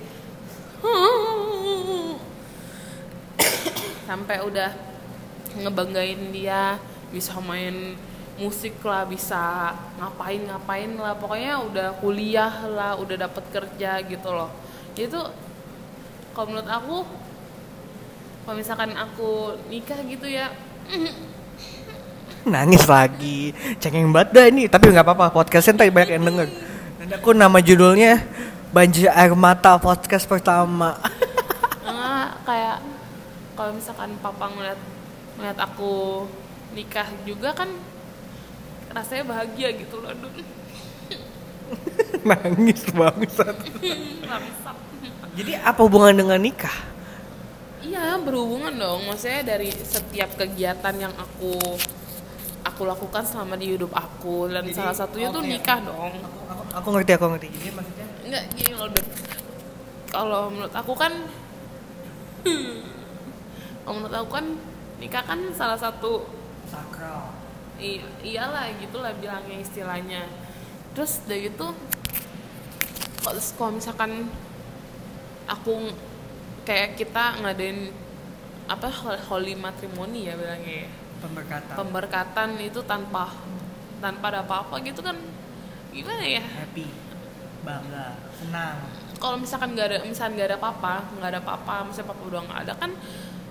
[4.06, 4.70] Sampai udah
[5.58, 6.78] ngebanggain dia
[7.16, 7.96] bisa main
[8.36, 14.52] musik lah bisa ngapain ngapain lah pokoknya udah kuliah lah udah dapet kerja gitu loh
[15.00, 15.20] itu
[16.36, 16.98] kalau menurut aku
[18.44, 20.52] kalau misalkan aku nikah gitu ya
[22.46, 23.58] Nangis lagi.
[23.82, 24.70] Cengeng banget dah ini.
[24.70, 25.34] Tapi nggak apa-apa.
[25.34, 26.48] Podcastnya ntar banyak yang denger.
[27.02, 28.22] Dan aku nama judulnya
[28.70, 30.94] Banjir Air Mata Podcast pertama.
[31.90, 32.78] Enggak, kayak
[33.58, 34.80] kalau misalkan papa ngeliat
[35.42, 36.26] ngeliat aku
[36.76, 37.72] nikah juga kan
[38.92, 40.36] rasanya bahagia gitu loh Dun.
[42.30, 43.56] Nangis bangsat.
[45.36, 46.74] Jadi apa hubungan dengan nikah?
[47.86, 51.54] Iya berhubungan dong, maksudnya dari setiap kegiatan yang aku
[52.66, 55.52] aku lakukan selama di hidup aku dan Jadi, salah satunya tuh oke.
[55.52, 56.12] nikah dong.
[56.18, 57.48] Aku, aku, aku ngerti, aku ngerti.
[57.52, 59.08] Jadi maksudnya Enggak gini loh Dun.
[60.10, 61.14] Kalau menurut aku kan
[63.86, 64.46] kalau menurut aku kan
[64.98, 66.26] nikah kan salah satu
[66.96, 67.36] sakral.
[67.76, 70.24] I- iyalah gitulah bilangnya istilahnya
[70.96, 71.68] terus dari itu
[73.20, 74.32] kalau misalkan
[75.44, 75.92] aku
[76.64, 77.92] kayak kita ngadain
[78.66, 80.90] apa hol- holy matrimony ya bilangnya ya.
[81.20, 81.74] Pemberkatan.
[81.76, 83.34] pemberkatan itu tanpa
[84.00, 85.18] tanpa ada apa-apa gitu kan
[85.92, 86.88] gimana ya Happy.
[87.66, 88.16] Bangga.
[88.36, 88.78] Senang.
[89.16, 92.60] kalau misalkan nggak ada misalkan nggak ada papa nggak ada papa misalnya papa udah nggak
[92.68, 92.92] ada kan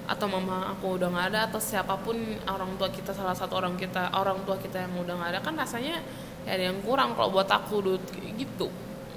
[0.05, 3.73] atau mama aku udah nggak ada atau siapa pun orang tua kita salah satu orang
[3.75, 5.99] kita orang tua kita yang udah nggak ada kan rasanya
[6.45, 7.81] ya ada yang kurang kalau buat aku.
[8.13, 8.69] Kayak gitu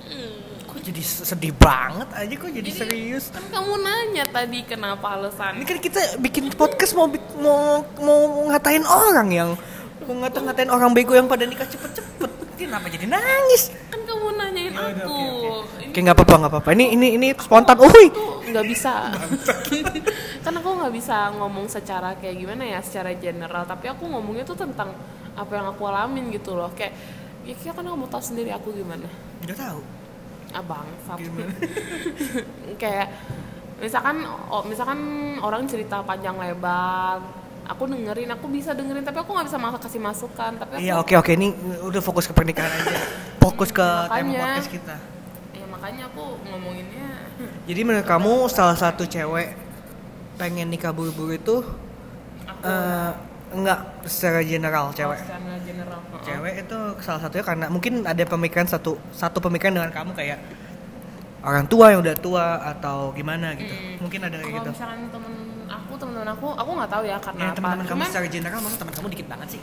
[0.07, 0.63] Hmm.
[0.63, 3.27] Kok jadi sedih banget aja kok jadi, Jadi, serius.
[3.27, 7.59] kan kamu nanya tadi kenapa alasan Ini kan kita bikin podcast mau mau
[7.99, 9.49] mau ngatain orang yang
[9.99, 12.31] mau ngata-ngatain orang bego yang pada nikah cepet-cepet.
[12.55, 13.75] Kenapa jadi nangis?
[13.91, 16.69] kan kamu nanyain Ya udah, aku oke, Ini Oke nggak apa-apa nggak apa-apa.
[16.77, 17.75] Ini ini ini spontan.
[17.75, 19.11] Tuh nggak bisa
[20.45, 24.55] kan aku nggak bisa ngomong secara kayak gimana ya secara general tapi aku ngomongnya tuh
[24.55, 24.95] tentang
[25.35, 26.95] apa yang aku alamin gitu loh kayak
[27.43, 29.07] ya kayak kan kamu tahu sendiri aku gimana
[29.43, 29.79] Nggak tahu.
[30.55, 30.87] abang
[31.19, 31.51] Gimana?
[32.81, 33.07] kayak
[33.83, 34.99] misalkan oh, misalkan
[35.43, 37.19] orang cerita panjang lebar
[37.67, 40.93] aku dengerin aku bisa dengerin tapi aku nggak bisa malah kasih masukan tapi aku Iya
[41.03, 41.51] oke oke ini
[41.83, 42.97] udah fokus ke pernikahan aja.
[43.43, 44.39] Fokus ke tema Makanya.
[44.39, 44.95] podcast kita.
[45.55, 47.07] ya makanya aku ngomonginnya
[47.67, 49.53] Jadi menurut kamu salah satu cewek
[50.37, 51.55] pengen nikah buru-buru itu
[52.45, 53.11] aku eh
[53.47, 55.19] enggak secara general cewek.
[55.23, 55.99] secara general.
[56.23, 60.39] Cewek itu salah satunya karena mungkin ada pemikiran satu satu pemikiran dengan kamu kayak
[61.47, 63.71] orang tua yang udah tua atau gimana gitu.
[63.71, 64.03] Mm.
[64.03, 64.71] Mungkin ada kayak kalau gitu.
[64.75, 65.33] misalkan temen
[65.67, 68.77] aku teman-teman aku aku nggak tahu ya karena Ya, apa teman-teman kamu secara general masa
[68.79, 69.61] teman kamu dikit banget sih?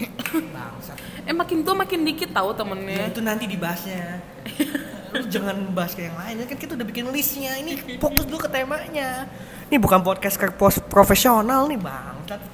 [0.56, 0.96] Bangsat.
[1.28, 4.24] eh makin tua makin dikit tahu Ya, temennya itu nanti dibahasnya.
[5.12, 7.58] Lu jangan bahas ke yang lain kan kita udah bikin listnya.
[7.58, 9.26] Ini fokus dulu ke temanya.
[9.66, 12.40] Ini bukan podcast ke pos profesional nih bangsat.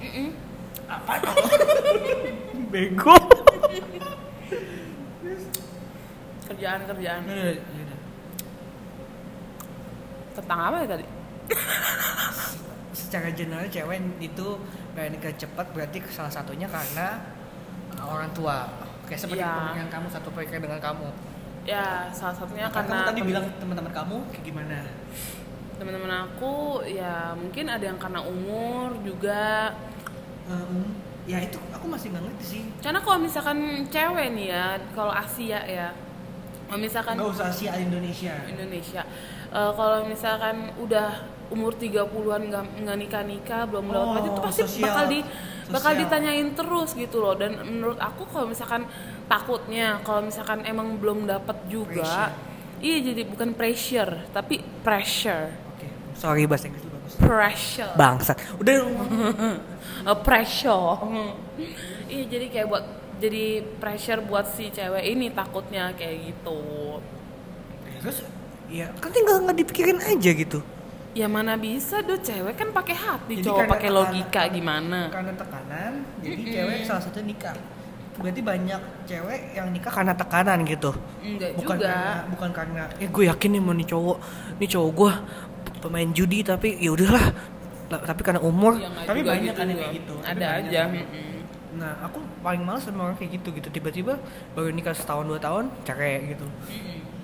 [0.00, 0.32] Mm-mm.
[0.88, 1.12] Apa
[2.72, 3.14] Bego.
[6.50, 7.79] kerjaan kerjaan Udah, udah.
[10.40, 11.06] Tentang apa ya tadi
[12.92, 14.46] Secara general cewek itu
[14.92, 17.18] pengen nikah cepat berarti salah satunya karena
[18.00, 18.70] orang tua.
[19.04, 19.50] Kayak seperti Iya.
[19.52, 21.08] pemikiran kamu satu pemikiran dengan kamu.
[21.60, 24.78] ya salah satunya Kan karena kamu tadi bilang teman-teman kamu kayak gimana?
[25.76, 29.72] teman-teman aku ya mungkin ada yang karena umur juga
[30.44, 30.88] Eh, um,
[31.24, 32.62] ya itu aku masih nggak ngerti sih.
[32.80, 35.92] karena kalau misalkan cewek nih ya kalau Asia ya
[36.64, 38.34] kalau misalkan Nggak usah Asia Indonesia.
[38.46, 39.02] Indonesia
[39.50, 41.10] Eh, kalau misalkan udah
[41.50, 42.42] umur 30-an
[42.78, 44.86] nggak nikah-nikah belum Oh, dapat itu pasti sosial.
[44.86, 45.18] bakal di
[45.66, 46.00] bakal Sosial.
[46.00, 48.86] ditanyain terus gitu loh dan menurut aku kalau misalkan
[49.26, 52.30] takutnya kalau misalkan emang belum dapat juga
[52.78, 57.14] iya jadi bukan pressure tapi pressure Oke, sorry bahasa Inggris bagus.
[57.16, 58.38] pressure Bangsat.
[58.56, 58.74] Udah
[60.22, 61.02] pressure
[62.06, 62.84] iya jadi kayak buat
[63.18, 63.44] jadi
[63.76, 66.58] pressure buat si cewek ini takutnya kayak gitu
[67.98, 68.22] terus
[68.70, 70.62] ya kan tinggal nggak dipikirin aja gitu.
[71.10, 73.42] ya mana bisa tuh cewek kan pakai hati.
[73.42, 75.10] Jadi cowok pakai logika gimana?
[75.10, 77.58] Karena tekanan, jadi cewek salah satu nikah.
[78.14, 78.78] Berarti banyak
[79.10, 80.94] cewek yang nikah karena tekanan gitu.
[81.18, 81.90] enggak Bukan juga.
[81.90, 84.16] karena bukan karena eh gue yakin nih mau nih cowok,
[84.62, 85.12] nih cowok gue
[85.82, 87.26] pemain judi tapi ya udahlah.
[87.90, 89.82] Lah, tapi karena umur Ya, tapi banyak kan yang juga.
[89.82, 90.14] kayak gitu.
[90.22, 90.82] Ada aja
[91.70, 93.66] nah aku paling males sama orang kayak gitu gitu.
[93.66, 94.14] Tiba-tiba
[94.54, 96.46] baru nikah setahun dua tahun cerai gitu.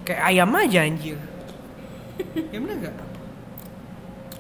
[0.03, 1.19] Kayak ayam aja anjir
[2.53, 2.95] ya bener gak?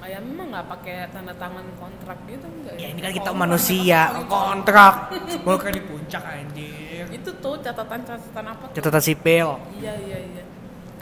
[0.06, 4.00] ayam memang nggak pakai tanda tangan kontrak gitu enggak ya ini kan kita Kontrak, manusia
[4.22, 4.30] kontrak.
[4.30, 4.94] kontrak
[5.42, 8.74] mau kan di puncak anjir itu tuh catatan-catatan apa tuh?
[8.78, 10.44] catatan sipil iya iya iya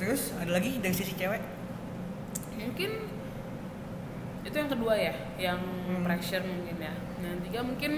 [0.01, 1.43] terus ada lagi dari sisi cewek
[2.57, 2.91] mungkin
[4.43, 6.01] itu yang kedua ya yang Hmm.
[6.01, 7.93] pressure mungkin ya nah yang tiga mungkin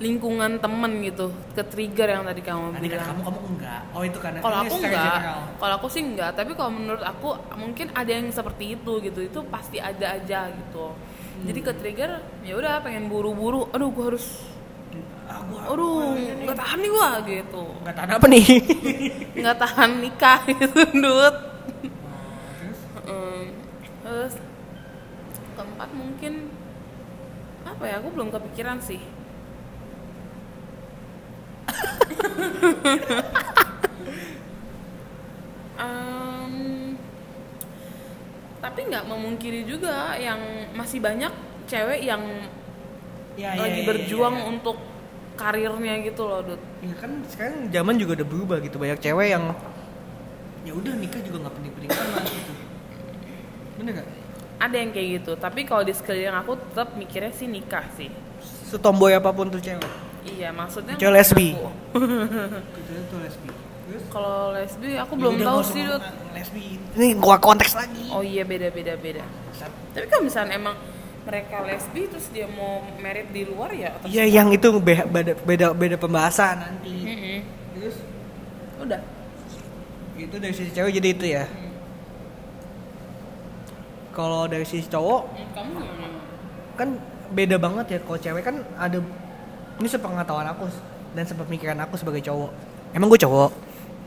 [0.00, 3.80] lingkungan temen gitu ke trigger yang tadi kamu tadi kan bilang kamu kamu enggak?
[3.92, 5.20] Oh itu karena kalau aku enggak.
[5.60, 7.28] kalau aku sih enggak tapi kalau menurut aku
[7.60, 10.96] mungkin ada yang seperti itu gitu itu pasti ada aja gitu.
[11.40, 12.10] Jadi ke trigger
[12.48, 14.40] ya udah pengen buru-buru aduh gua harus
[15.28, 17.64] ah, gua, aduh nggak tahan nih gua gitu.
[17.84, 18.46] Nggak tahan apa nih?
[19.44, 21.36] Nggak tahan nikah gitu dud
[22.56, 22.80] terus?
[23.04, 23.44] Mm,
[24.00, 24.34] terus
[25.60, 26.32] keempat mungkin
[27.68, 29.19] apa ya aku belum kepikiran sih
[35.80, 36.54] Em,
[38.60, 40.40] tapi nggak memungkiri juga yang
[40.76, 41.32] masih banyak
[41.64, 42.20] cewek yang
[43.40, 44.48] ya, ya, lagi ya, berjuang ya, ya.
[44.52, 44.76] untuk
[45.40, 46.60] karirnya gitu loh Dut.
[46.84, 48.76] Ya kan sekarang zaman juga udah berubah gitu.
[48.76, 49.56] Banyak cewek yang
[50.68, 52.52] ya udah nikah juga nggak penting-penting amat gitu.
[53.80, 54.08] Bener gak?
[54.60, 55.32] ada yang kayak gitu.
[55.40, 58.12] Tapi kalau di sekeliling aku tetap mikirnya sih nikah sih.
[58.68, 61.48] Setomboy apa pun tuh cewek iya maksudnya Cewek lesbi.
[64.10, 66.02] kalau lesbi aku Ya belum udah, tahu sih Dut.
[66.32, 66.64] lesbi.
[66.94, 68.06] Ini gua konteks lagi.
[68.10, 68.94] Oh iya beda beda.
[68.96, 69.22] Beda
[69.90, 70.76] tapi kalau misalnya emang
[71.20, 75.66] mereka lesbi terus dia mau merit di luar ya iya yang itu be- beda beda
[75.74, 76.94] beda pembahasan nanti.
[76.94, 77.38] Mm-mm.
[77.76, 77.96] terus?
[78.78, 79.00] Udah.
[80.16, 81.44] Itu dari sisi cewek jadi itu ya?
[84.10, 85.22] Kalau dari sisi cowok?
[85.28, 86.18] Hmm, kamu gimana?
[86.74, 86.88] Kan
[87.30, 88.98] beda banget ya kalau cewek kan ada
[89.80, 90.68] ini sepengetahuan aku
[91.16, 92.52] dan sepemikiran aku sebagai cowok.
[92.92, 93.50] Emang gue cowok?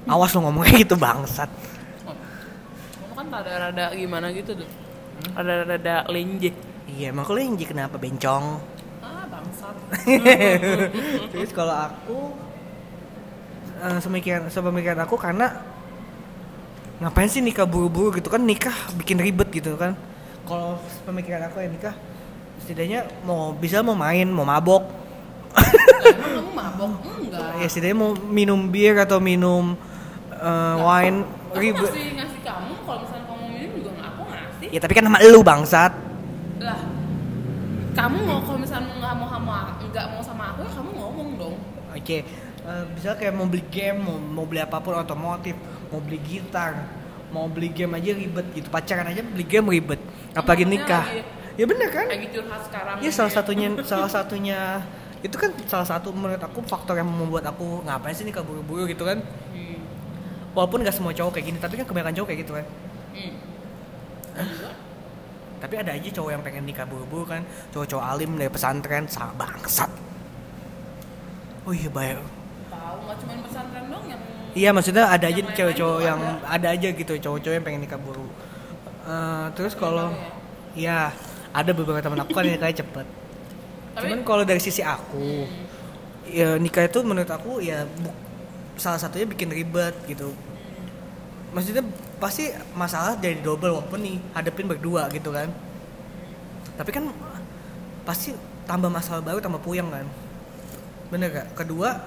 [0.05, 1.49] Awas lo ngomong kayak gitu bangsat.
[2.05, 2.13] Oh.
[2.13, 4.69] kamu kan rada-rada gimana gitu tuh.
[5.33, 6.53] Rada-rada lenje
[6.85, 8.61] iya emang kalau yang kenapa bencong?
[9.01, 9.75] Ah bangsat.
[11.33, 12.17] Terus kalau aku
[13.81, 15.57] eh, semikiran sepemikiran aku karena
[17.01, 18.45] ngapain sih nikah buru-buru gitu kan?
[18.45, 19.97] Nikah bikin ribet gitu kan?
[20.45, 21.95] Kalau pemikiran aku ya nikah
[22.61, 25.02] setidaknya mau bisa mau main mau mabok
[25.53, 26.91] kamu mabok?
[27.21, 27.49] Enggak.
[27.61, 29.77] Ya setidaknya mau minum bir atau minum
[30.33, 31.19] eh, wine.
[31.53, 34.67] aku ribet ngasih ngasih kamu kalau misalnya kamu minum juga aku ngasih.
[34.73, 35.91] Ya tapi kan sama lu bangsat.
[36.59, 36.79] Lah
[37.93, 41.55] kamu mau kalau misalnya nggak mau sama nggak mau sama aku ya kamu ngomong dong.
[41.93, 42.17] Oke
[42.65, 45.53] eh, bisa kayak mau beli game mau, mau beli apa pun otomotif
[45.93, 46.73] mau beli gitar
[47.29, 48.67] mau beli game aja ribet gitu.
[48.73, 50.01] Pacaran aja beli game ribet
[50.33, 51.05] apalagi nikah.
[51.05, 52.09] lagi- ya bener kan?
[52.09, 54.81] lagi curhat sekarang ya salah satunya salah satunya
[55.23, 59.07] itu kan salah satu menurut aku faktor yang membuat aku ngapain sih nikah buru-buru gitu
[59.07, 59.23] kan
[59.55, 59.79] hmm.
[60.51, 62.65] walaupun nggak semua cowok kayak gini tapi kan kebanyakan cowok kayak gitu kan
[63.13, 63.29] Hmm.
[65.61, 69.91] tapi ada aja cowok yang pengen nikah buru-buru kan cowok-cowok alim dari pesantren sangat bangsat
[71.63, 72.19] oh iya bayar
[72.67, 74.21] tahu nggak cuma pesantren dong yang
[74.53, 76.67] Iya maksudnya ada aja Yang cowok-cowok juga yang ada.
[76.77, 78.29] aja gitu cowok-cowok yang pengen nikah buru.
[79.09, 80.13] Eh, terus kalau
[80.77, 81.09] ya
[81.49, 83.07] ada beberapa teman aku kan yang nikahnya cepet.
[83.93, 85.45] Tapi- Cuman kalau dari sisi aku
[86.25, 87.85] ya nikah itu menurut aku ya
[88.73, 90.33] salah satunya bikin ribet gitu.
[91.53, 91.85] Maksudnya
[92.17, 95.53] pasti masalah jadi double walaupun nih hadapin berdua gitu kan.
[96.73, 97.05] Tapi kan
[98.01, 98.33] pasti
[98.65, 100.09] tambah masalah baru tambah puyeng kan.
[101.13, 101.47] Bener gak?
[101.53, 102.01] Kedua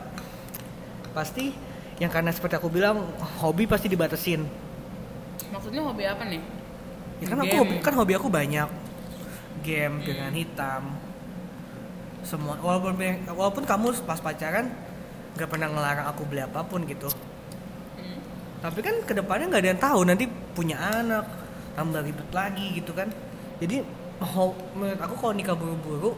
[1.15, 1.55] pasti
[1.97, 3.07] yang karena seperti aku bilang
[3.41, 4.43] hobi pasti dibatasin.
[5.47, 6.43] maksudnya hobi apa nih
[7.17, 7.61] Ya kan aku Game.
[7.63, 8.69] hobi, kan hobi aku banyak.
[9.63, 10.96] Game, piringan hitam.
[12.27, 12.99] Semua walaupun
[13.31, 14.67] walaupun kamu pas pacaran
[15.39, 17.07] nggak pernah ngelarang aku beli apa pun gitu.
[17.95, 18.19] Hmm.
[18.67, 20.25] Tapi kan ke depannya nggak ada yang tahu nanti
[20.59, 21.23] punya anak
[21.79, 23.07] tambah ribet lagi gitu kan.
[23.63, 23.87] Jadi
[24.75, 26.17] menurut aku kalau nikah buru-buru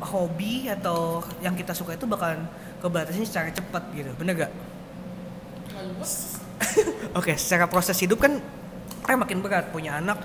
[0.00, 2.48] hobi atau yang kita suka itu bakalan
[2.82, 4.10] kebatasin secara cepat gitu.
[4.16, 4.52] Bener gak?
[7.18, 8.40] Oke, secara proses hidup kan
[9.04, 10.18] kan makin berat punya anak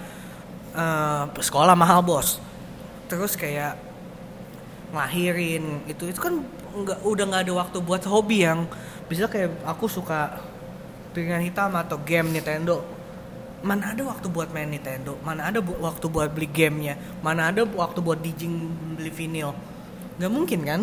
[0.74, 2.42] eh, sekolah mahal bos.
[3.06, 3.78] Terus kayak
[4.96, 6.40] ngelahirin itu itu kan
[6.76, 8.64] nggak udah nggak ada waktu buat hobi yang
[9.12, 10.40] bisa kayak aku suka
[11.12, 12.84] piringan hitam atau game Nintendo.
[13.66, 15.18] Mana ada waktu buat main Nintendo?
[15.26, 17.00] Mana ada bu- waktu buat beli gamenya?
[17.26, 18.54] Mana ada waktu buat dijing
[19.00, 19.52] beli vinyl?
[20.22, 20.82] Nggak mungkin kan?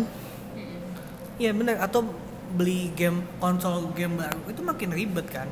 [1.39, 2.05] Iya bener atau
[2.53, 5.47] beli game konsol game baru itu makin ribet kan.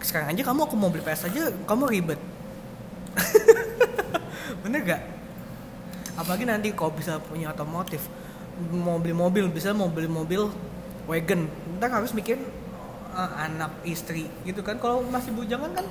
[0.00, 2.20] Sekarang aja kamu aku mau beli PS aja kamu ribet.
[4.62, 5.15] bener gak
[6.16, 8.08] apalagi nanti kalau bisa punya otomotif
[8.72, 10.48] mau beli mobil bisa mau beli mobil
[11.06, 11.46] wagon.
[11.46, 12.42] Kita harus mikirin
[13.12, 14.80] uh, anak istri gitu kan.
[14.80, 15.86] Kalau masih bujangan kan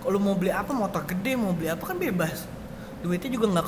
[0.00, 2.48] kalau mau beli apa motor gede mau beli apa kan bebas.
[3.04, 3.66] Duitnya juga nggak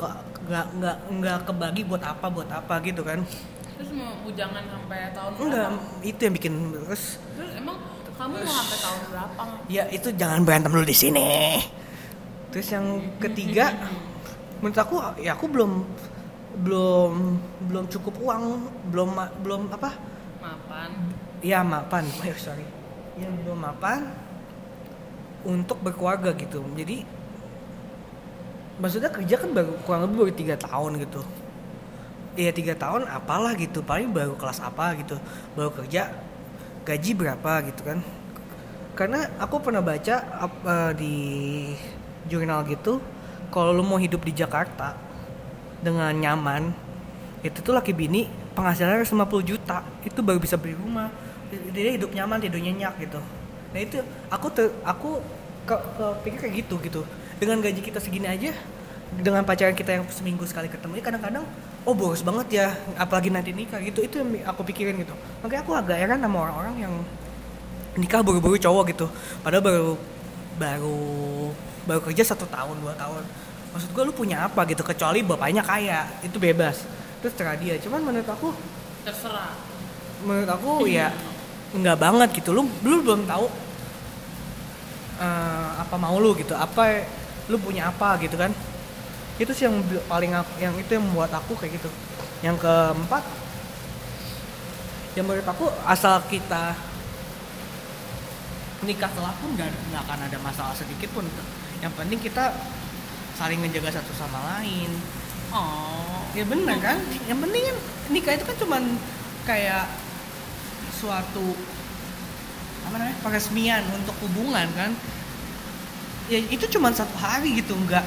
[0.48, 3.22] nggak nggak nggak kebagi buat apa buat apa gitu kan.
[3.78, 7.02] Terus mau bujangan sampai tahun enggak berapa itu yang bikin terus.
[7.36, 7.76] Terus emang
[8.18, 9.42] kamu mau sampai tahun berapa?
[9.70, 11.60] Ya itu jangan berantem dulu di sini.
[12.48, 12.86] Terus yang
[13.20, 13.76] ketiga
[14.58, 15.86] menurut aku ya aku belum
[16.58, 17.12] belum
[17.70, 18.44] belum cukup uang
[18.90, 19.10] belum
[19.44, 19.94] belum apa?
[20.42, 20.90] Mapan.
[21.44, 22.04] Ya mapan.
[22.26, 22.66] Oh, sorry.
[23.18, 24.10] Ya belum mapan
[25.46, 26.62] untuk berkeluarga gitu.
[26.74, 27.06] Jadi
[28.78, 31.22] maksudnya kerja kan baru kurang lebih baru tiga tahun gitu.
[32.38, 33.82] Iya tiga tahun apalah gitu.
[33.82, 35.18] Paling baru kelas apa gitu.
[35.54, 36.10] Baru kerja
[36.82, 37.98] gaji berapa gitu kan.
[38.98, 40.16] Karena aku pernah baca
[40.66, 41.14] eh, di
[42.26, 42.98] jurnal gitu
[43.48, 44.94] kalau lu mau hidup di Jakarta
[45.80, 46.74] dengan nyaman
[47.42, 48.26] itu tuh laki bini
[48.58, 51.14] penghasilannya harus 50 juta itu baru bisa beli rumah.
[51.48, 53.22] Dia hidup nyaman tidur nyenyak gitu.
[53.70, 55.22] Nah itu aku ter, aku
[55.62, 57.00] ke, ke pikir kayak gitu gitu.
[57.38, 58.50] Dengan gaji kita segini aja
[59.08, 61.44] dengan pacaran kita yang seminggu sekali ketemu ya kadang-kadang
[61.88, 62.66] oh boros banget ya
[62.98, 64.02] apalagi nanti nikah gitu.
[64.02, 65.14] Itu yang aku pikirin gitu.
[65.46, 66.94] Makanya aku agak heran sama orang-orang yang
[67.94, 69.06] nikah baru-baru cowok gitu.
[69.46, 69.92] Padahal baru
[70.58, 70.98] baru
[71.88, 73.24] baru kerja satu tahun dua tahun.
[73.72, 74.68] Maksud gue lu punya apa?
[74.68, 76.04] Gitu kecuali bapaknya kaya.
[76.20, 76.84] Itu bebas.
[77.24, 77.80] Terus terserah dia.
[77.80, 78.52] Cuman menurut aku
[79.08, 79.56] terserah.
[80.18, 81.08] menurut aku ya
[81.72, 82.52] nggak banget gitu.
[82.52, 83.46] Lu lu belum tahu
[85.24, 86.52] eh, apa mau lu gitu.
[86.52, 87.08] Apa
[87.48, 88.52] lu punya apa gitu kan.
[89.38, 91.88] Itu sih yang paling aku, yang itu yang membuat aku kayak gitu.
[92.44, 93.24] Yang keempat
[95.16, 96.78] yang menurut aku asal kita
[98.86, 101.26] nikah telah pun nggak akan ada masalah sedikit pun
[101.78, 102.50] yang penting kita
[103.38, 104.90] saling menjaga satu sama lain.
[105.54, 106.26] Oh.
[106.34, 106.98] Ya benar kan?
[107.30, 107.76] yang penting kan
[108.12, 108.82] nikah itu kan cuman
[109.48, 109.86] kayak
[110.92, 111.56] suatu
[112.84, 114.90] apa namanya peresmian untuk hubungan kan?
[116.28, 118.04] Ya itu cuman satu hari gitu nggak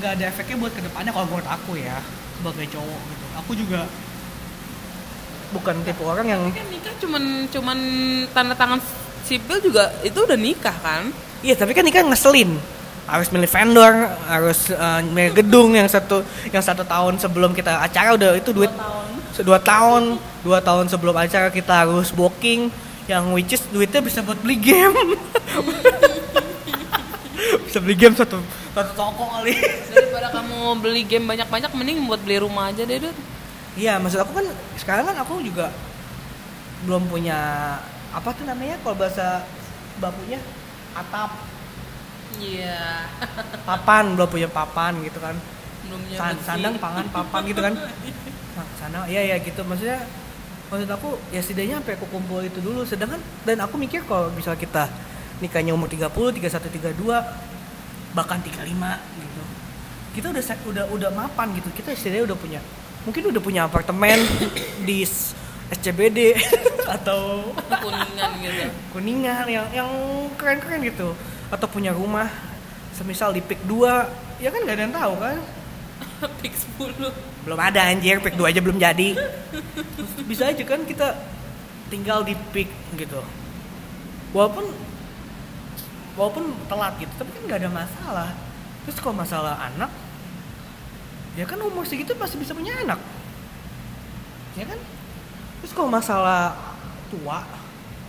[0.00, 2.00] nggak ada efeknya buat ke depannya kalau menurut aku ya
[2.40, 3.24] sebagai cowok gitu.
[3.44, 3.80] Aku juga
[5.54, 7.78] bukan tipe orang yang kan nikah cuman cuman
[8.34, 8.80] tanda tangan
[9.22, 11.12] sipil juga itu udah nikah kan?
[11.44, 12.75] Iya tapi kan nikah ngeselin
[13.06, 18.18] harus milih vendor harus eh, milih gedung yang satu yang satu tahun sebelum kita acara
[18.18, 19.44] udah itu duit tahun.
[19.46, 20.02] dua tahun.
[20.42, 22.70] Dua tahun sebelum acara kita harus booking
[23.06, 24.94] yang which is duitnya bisa buat beli game.
[27.66, 28.40] Bisa beli game satu
[28.74, 29.54] satu toko kali.
[29.94, 33.16] Daripada kamu beli game banyak-banyak mending buat beli rumah aja deh Dut.
[33.76, 34.46] Iya maksud aku kan
[34.80, 35.70] sekarang kan aku juga
[36.88, 37.38] belum punya
[38.10, 39.44] apa tuh namanya kalau bahasa
[40.00, 40.40] bakunya
[40.96, 41.36] atap
[42.36, 43.06] iya.
[43.62, 45.36] Papan belum punya papan gitu kan.
[45.86, 46.46] Belum San- nyebutin.
[46.46, 47.74] sandang pangan papan gitu kan.
[48.56, 49.60] Nah, sana iya ya gitu.
[49.68, 50.00] Maksudnya
[50.72, 52.88] maksud aku ya setidaknya sampai aku kumpul itu dulu.
[52.88, 54.88] Sedangkan dan aku mikir kalau misal kita
[55.44, 57.20] nikahnya umur 30, 31, 32
[58.16, 58.64] bahkan 35
[59.20, 59.42] gitu.
[60.16, 61.68] Kita udah set- udah udah mapan gitu.
[61.76, 62.60] Kita setidaknya udah punya
[63.04, 64.18] mungkin udah punya apartemen
[64.88, 65.04] di
[65.68, 66.32] SCBD
[66.96, 68.64] atau kuningan gitu.
[68.96, 69.90] Kuningan yang yang
[70.40, 71.12] keren-keren gitu
[71.52, 72.26] atau punya rumah
[72.96, 75.38] semisal di pik 2 ya kan nggak ada yang tahu kan?
[76.42, 79.14] Pix 10 belum ada anjir pick 2 aja belum jadi.
[79.94, 81.14] Terus bisa aja kan kita
[81.86, 82.66] tinggal di pick
[82.98, 83.22] gitu.
[84.34, 84.66] Walaupun
[86.18, 88.30] walaupun telat gitu tapi kan nggak ada masalah.
[88.82, 89.94] Terus kalau masalah anak
[91.38, 92.98] ya kan umur segitu pasti bisa punya anak.
[94.58, 94.82] Ya kan?
[95.62, 96.74] Terus kalau masalah
[97.14, 97.46] tua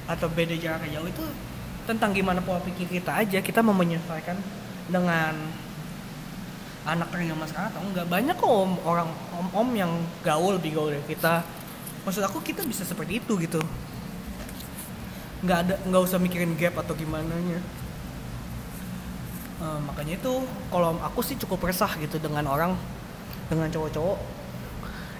[0.10, 1.26] atau beda jarak jauh itu
[1.88, 4.36] tentang gimana pola pikir kita aja kita mau menyesuaikan
[4.91, 5.34] dengan
[6.88, 8.06] anak yang sekarang atau enggak.
[8.08, 9.91] Banyak kok om, orang om-om yang
[10.23, 11.43] gaul lebih gaul dari kita.
[12.04, 13.60] Maksud aku kita bisa seperti itu gitu.
[15.43, 17.60] Nggak ada nggak usah mikirin gap atau gimana nya
[19.58, 20.34] Eh, makanya itu
[20.69, 22.78] kalau aku sih cukup resah gitu dengan orang
[23.50, 24.19] dengan cowok-cowok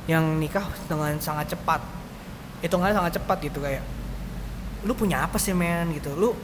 [0.06, 1.82] yang nikah dengan sangat cepat.
[2.62, 3.82] Hitungannya sangat cepat gitu kayak
[4.86, 5.90] lu punya apa sih men?
[5.98, 6.14] gitu.
[6.14, 6.38] Lu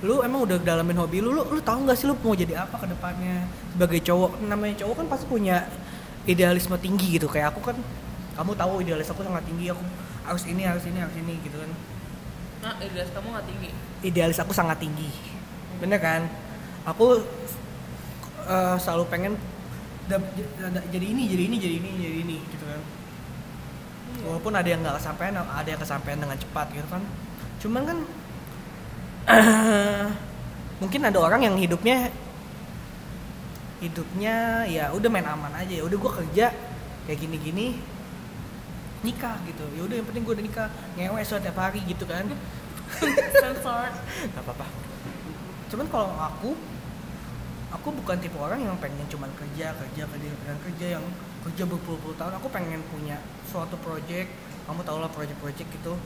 [0.00, 2.80] lu emang udah dalamin hobi lu lu, lu tahu nggak sih lu mau jadi apa
[2.80, 3.44] ke depannya?
[3.76, 5.68] Sebagai cowok namanya cowok kan pasti punya
[6.24, 7.28] idealisme tinggi gitu.
[7.28, 7.76] Kayak aku kan
[8.40, 9.84] kamu tahu idealis aku sangat tinggi aku
[10.24, 11.70] harus ini harus ini harus ini gitu kan.
[12.64, 13.70] Nah idealis kamu nggak tinggi?
[14.00, 15.12] Idealis aku sangat tinggi.
[15.84, 16.24] Bener kan?
[16.88, 17.20] Aku
[18.48, 19.36] eh, selalu pengen
[20.90, 22.80] jadi ini jadi ini jadi ini jadi ini gitu kan.
[24.24, 27.04] Walaupun ada yang nggak kesampaian ada yang kesampaian dengan cepat gitu kan.
[27.60, 27.98] Cuman kan
[30.82, 32.10] mungkin ada orang yang hidupnya
[33.80, 35.72] hidupnya ya udah main aman aja.
[35.80, 36.46] Ya udah gue kerja
[37.08, 37.80] kayak gini-gini
[39.00, 39.64] nikah gitu.
[39.72, 40.68] Ya udah yang penting gue udah nikah.
[40.96, 42.28] Ngewe setiap hari gitu kan.
[43.42, 43.88] Sensor
[44.36, 44.66] nggak apa-apa.
[45.72, 46.50] Cuman kalau aku
[47.70, 51.04] aku bukan tipe orang yang pengen cuman kerja kerja kerja kerja kerja yang
[51.46, 52.36] kerja berpuluh-puluh tahun.
[52.36, 53.16] Aku pengen punya
[53.48, 54.28] suatu project.
[54.68, 55.98] Kamu tau lah project-project gitu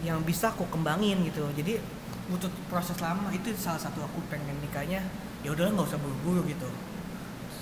[0.00, 1.44] yang bisa aku kembangin gitu.
[1.52, 1.76] Jadi
[2.32, 5.04] butuh proses lama itu salah satu aku pengen nikahnya
[5.44, 6.70] ya udahlah nggak usah buru-buru gitu.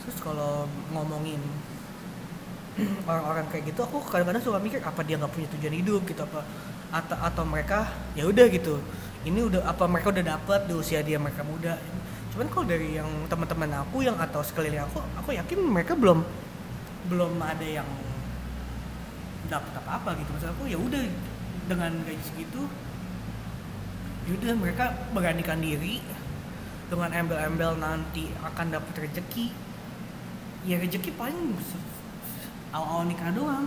[0.07, 1.43] Terus kalau ngomongin
[3.11, 6.47] orang-orang kayak gitu aku kadang-kadang suka mikir apa dia nggak punya tujuan hidup gitu apa
[6.91, 8.79] atau atau mereka ya udah gitu.
[9.27, 11.77] Ini udah apa mereka udah dapat di usia dia mereka muda.
[12.31, 16.23] Cuman kalau dari yang teman-teman aku yang atau sekeliling aku aku yakin mereka belum
[17.11, 17.89] belum ada yang
[19.51, 20.31] dapat apa apa gitu.
[20.37, 21.03] Maksud aku ya udah
[21.69, 22.65] dengan gaji segitu
[24.29, 25.99] ya udah mereka beranikan diri
[26.91, 29.55] dengan embel-embel nanti akan dapat rezeki.
[30.67, 31.57] Ya rezeki paling
[32.75, 33.67] awal-awal nikah doang.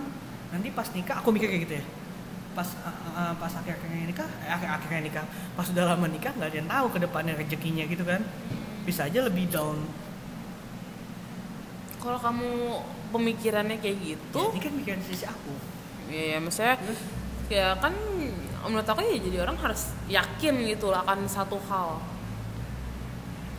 [0.52, 1.84] Nanti pas nikah aku mikir kayak gitu ya.
[2.54, 5.24] Pas uh, uh, pas akhir akhirnya nikah eh, akhir akhirnya nikah.
[5.52, 8.22] Pas udah lama nikah nggak ada yang tahu ke depannya rezekinya gitu kan.
[8.84, 9.80] Bisa aja lebih down.
[11.98, 12.48] Kalau kamu
[13.16, 15.54] pemikirannya kayak gitu ya, ini kan pikiran sisi aku.
[16.12, 17.00] Ya, ya maksudnya terus
[17.52, 17.92] ya kan
[18.64, 22.00] menurut aku ya jadi orang harus yakin gitu lah akan satu hal.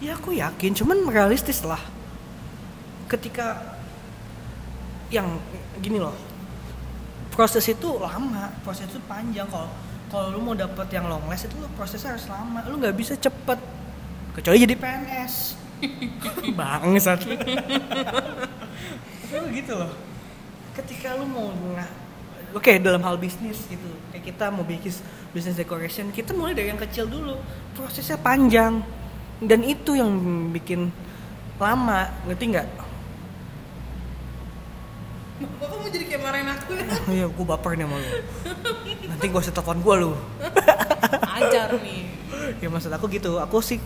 [0.01, 1.79] Ya aku yakin cuman realistis lah.
[3.05, 3.77] Ketika
[5.13, 5.37] yang
[5.79, 6.17] gini loh
[7.29, 9.45] proses itu lama proses itu panjang.
[9.45, 9.69] Kalau
[10.09, 12.65] kalau lu mau dapet yang long last itu lu prosesnya harus lama.
[12.65, 13.59] Lu nggak bisa cepet
[14.33, 15.33] kecuali jadi PNS
[16.59, 17.19] bangsat.
[19.55, 19.91] Gitu loh.
[20.73, 21.51] Ketika lu mau
[22.53, 24.93] oke dalam hal bisnis gitu kayak kita mau bikin
[25.31, 27.39] bisnis decoration kita mulai dari yang kecil dulu
[27.73, 28.83] prosesnya panjang
[29.41, 30.11] dan itu yang
[30.53, 30.91] bikin
[31.57, 32.67] lama ngerti nggak
[35.35, 36.85] kok kamu jadi kayak marahin aku ya
[37.19, 38.09] Iya, gue baper nih sama lu.
[39.11, 40.11] Nanti gue usah telepon gue lu.
[41.35, 42.07] ajar nih
[42.63, 43.83] Ya maksud aku gitu, aku sih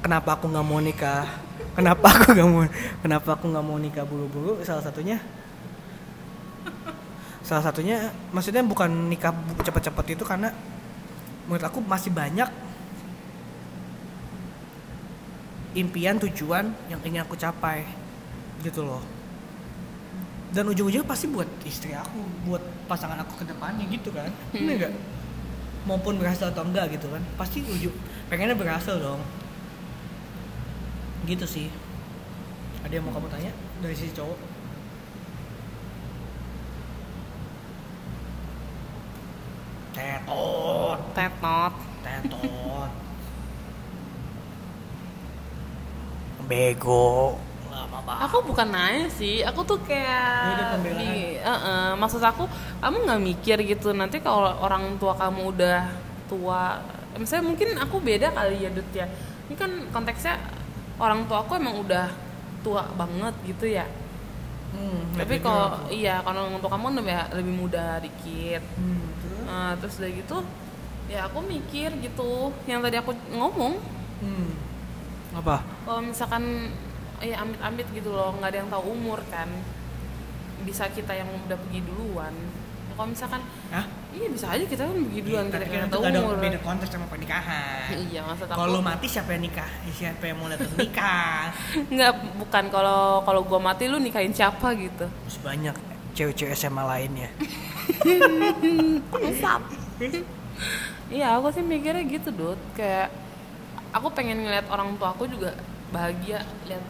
[0.00, 1.28] kenapa aku nggak mau nikah?
[1.76, 2.64] Kenapa aku nggak mau?
[3.04, 4.56] Kenapa aku nggak mau nikah buru-buru?
[4.64, 5.20] Salah satunya,
[7.46, 9.30] salah satunya, maksudnya bukan nikah
[9.62, 10.50] cepet-cepet itu karena
[11.46, 12.50] menurut aku masih banyak
[15.78, 17.86] impian tujuan yang ingin aku capai
[18.66, 18.98] gitu loh.
[20.50, 22.18] Dan ujung-ujungnya pasti buat istri aku
[22.50, 24.26] buat pasangan aku ke depannya gitu kan.
[24.50, 24.66] Hmm.
[24.66, 24.94] ini enggak
[25.86, 27.22] maupun berhasil atau enggak gitu kan.
[27.38, 27.94] Pasti ujung
[28.26, 29.22] pengennya berhasil dong.
[31.30, 31.70] Gitu sih.
[32.82, 33.52] Ada yang mau kamu tanya?
[33.78, 34.38] Dari sisi cowok
[39.96, 40.98] tetot.
[41.16, 41.72] Tetot.
[42.04, 42.90] Tetot.
[46.46, 47.34] Bego.
[48.06, 49.42] Aku bukan nanya sih.
[49.42, 52.46] Aku tuh Ya kayak di eh-eh, maksud aku
[52.78, 53.90] kamu nggak mikir gitu.
[53.90, 55.90] Nanti kalau orang tua kamu udah
[56.30, 56.78] tua
[57.18, 59.10] misalnya mungkin aku beda kali ya Dut ya.
[59.50, 60.38] Ini kan konteksnya
[61.02, 62.06] orang tua aku emang udah
[62.62, 63.86] tua banget gitu ya.
[64.76, 68.62] Hmm, tapi kalau iya kalau untuk kamu lebih lebih muda dikit.
[68.78, 69.15] Hmm?
[69.46, 70.38] Nah, terus udah gitu
[71.06, 73.78] ya aku mikir gitu yang tadi aku ngomong.
[74.16, 74.50] Hmm.
[75.32, 75.60] apa?
[75.84, 76.72] Kalau misalkan
[77.18, 79.48] ya amit-amit gitu loh nggak ada yang tahu umur kan
[80.62, 82.32] bisa kita yang udah pergi duluan.
[82.86, 83.84] Ya, kalau misalkan Hah?
[84.10, 86.36] iya bisa aja kita kan pergi duluan Iya, kita kan tahu ada umur.
[86.40, 87.86] beda konteks sama pernikahan.
[88.08, 89.70] Iya maksud aku kalau mati siapa yang nikah?
[89.84, 91.52] Ya, siapa yang mau datang nikah?
[91.94, 95.04] Nggak bukan kalau kalau gua mati lu nikahin siapa gitu?
[95.06, 95.76] Terus banyak
[96.16, 97.28] cewek-cewek SMA lainnya.
[99.12, 99.62] Bangsat.
[101.12, 103.12] iya aku sih mikirnya gitu dud kayak
[103.94, 105.54] aku pengen ngeliat orang tua aku juga
[105.94, 106.82] bahagia lihat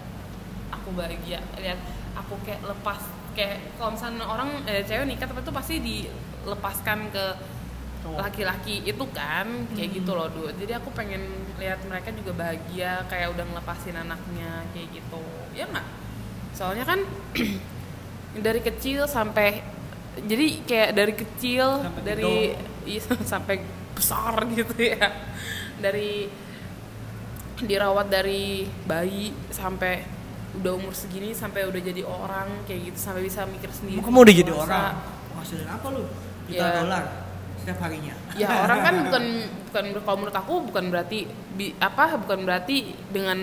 [0.72, 1.76] aku bahagia lihat
[2.16, 3.02] aku kayak lepas
[3.36, 7.26] kayak kalau misalnya orang eh, cewek nikah tapi itu pasti dilepaskan ke
[8.06, 8.86] laki-laki.
[8.86, 11.26] Itu kan kayak gitu loh dud jadi aku pengen
[11.58, 15.22] lihat mereka juga bahagia kayak udah ngelepasin anaknya kayak gitu.
[15.52, 15.86] Ya nggak?
[16.56, 17.02] Soalnya kan
[18.38, 19.60] dari kecil sampai
[20.18, 22.34] jadi kayak dari kecil Sampai dari
[22.84, 23.00] iya,
[23.32, 23.54] sampai
[23.92, 25.06] besar gitu ya.
[25.76, 26.28] Dari
[27.56, 30.04] dirawat dari bayi sampai
[30.56, 34.00] udah umur segini sampai udah jadi orang kayak gitu sampai bisa mikir sendiri.
[34.00, 34.94] Kamu udah jadi orang?
[35.32, 36.04] Menghasilin apa lu?
[36.46, 36.68] Juta Ya.
[36.78, 37.04] dolar
[37.58, 38.14] setiap harinya.
[38.36, 39.24] Ya orang kan bukan
[39.68, 41.18] bukan kalau menurut aku bukan berarti
[41.52, 42.76] bi- apa bukan berarti
[43.10, 43.38] dengan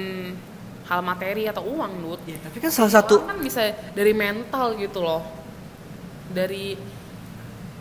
[0.94, 5.02] hal materi atau uang Lut ya tapi kan salah satu kan bisa dari mental gitu
[5.02, 5.26] loh
[6.30, 6.78] dari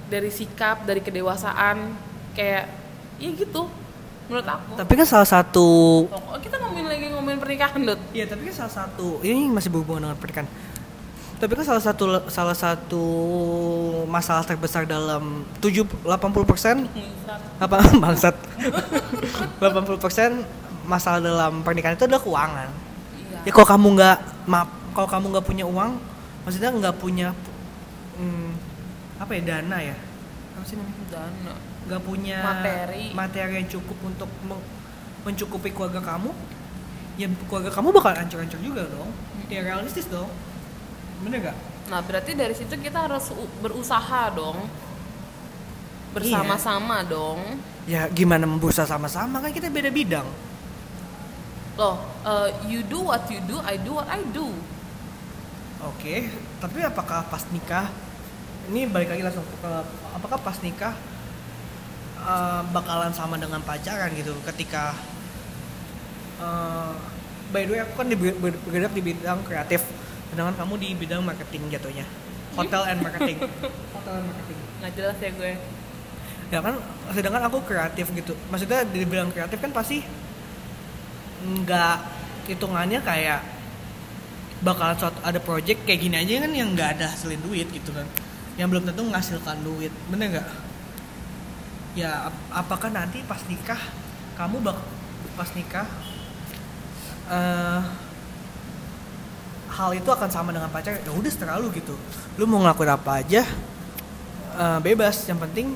[0.08, 1.92] dari sikap dari kedewasaan
[2.32, 2.64] kayak
[3.20, 3.68] ya gitu
[4.28, 5.68] menurut aku Tapi kan salah satu
[6.08, 10.08] Oh, kita ngomongin lagi ngomongin pernikahan Dut Iya, tapi kan salah satu ini masih berhubungan
[10.08, 10.48] dengan pernikahan.
[11.42, 13.04] Tapi kan salah satu salah satu
[14.06, 16.86] masalah terbesar dalam 7 80%
[17.58, 18.36] apa bangsat.
[19.58, 22.68] 80% masalah dalam pernikahan itu adalah keuangan.
[23.42, 24.16] Iya Ya kalau kamu nggak
[24.46, 25.92] maaf, kalau kamu nggak punya uang,
[26.46, 27.28] maksudnya nggak punya
[28.18, 28.50] hmm,
[29.18, 29.96] apa ya dana ya?
[30.58, 31.04] Apa sih namanya?
[31.10, 33.04] dana Nggak punya Materi.
[33.10, 34.66] materi yang cukup untuk men-
[35.26, 36.30] mencukupi keluarga kamu,
[37.18, 39.10] ya keluarga kamu bakal hancur-hancur juga dong.
[39.50, 40.30] Ya realistis dong.
[41.26, 41.58] Bener gak?
[41.82, 44.64] nah berarti dari situ kita harus berusaha dong
[46.14, 47.40] bersama-sama dong
[47.82, 50.22] Ya gimana membusa sama-sama kan kita beda bidang.
[51.76, 51.96] Loh
[52.26, 54.52] eh, you do what you do I do what I do.
[55.82, 56.30] Oke,
[56.62, 57.90] tapi apakah pas nikah?
[58.70, 59.72] Ini balik lagi langsung ke
[60.14, 60.94] apakah pas nikah
[62.22, 64.36] eh, bakalan sama dengan pacaran gitu?
[64.46, 64.94] Ketika
[66.38, 66.92] eh,
[67.52, 69.82] by the way aku kan di, ber- bergerak di bidang kreatif.
[70.32, 72.08] Sedangkan kamu di bidang marketing jatuhnya.
[72.56, 73.36] Hotel and marketing.
[73.96, 74.58] Hotel and marketing.
[74.80, 75.52] Nggak jelas ya gue.
[76.52, 76.74] Ya kan
[77.12, 78.32] sedangkan aku kreatif gitu.
[78.48, 80.04] Maksudnya di bidang kreatif kan pasti
[81.42, 81.96] nggak
[82.48, 83.42] hitungannya kayak
[84.62, 88.06] bakalan suatu ada project kayak gini aja kan yang nggak ada hasilin duit gitu kan.
[88.54, 90.48] Yang belum tentu menghasilkan duit bener nggak?
[91.98, 93.78] Ya ap- apakah nanti pas nikah
[94.38, 94.78] kamu bak
[95.36, 95.86] pas nikah
[97.32, 97.80] eh
[99.72, 101.00] hal itu akan sama dengan pacar?
[101.00, 101.96] Ya udah seterah lu gitu.
[102.38, 103.42] Lu mau ngelakuin apa aja
[104.56, 105.26] eh, bebas.
[105.26, 105.66] Yang penting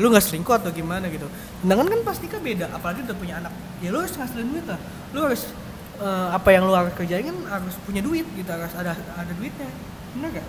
[0.00, 1.28] lu nggak selingkuh atau gimana gitu.
[1.60, 3.52] Sedangkan kan pas nikah beda apalagi udah punya anak.
[3.84, 4.80] Ya lu harus ngasilin duit lah
[5.12, 5.52] lu harus
[6.00, 9.68] eh, apa yang lu harus kerjain kan harus punya duit gitu harus ada ada duitnya.
[10.16, 10.46] Bener gak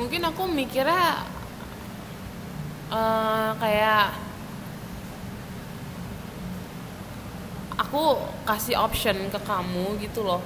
[0.00, 1.24] mungkin aku mikirnya
[2.92, 4.32] eh, kayak
[7.92, 8.16] aku
[8.48, 10.40] kasih option ke kamu gitu loh.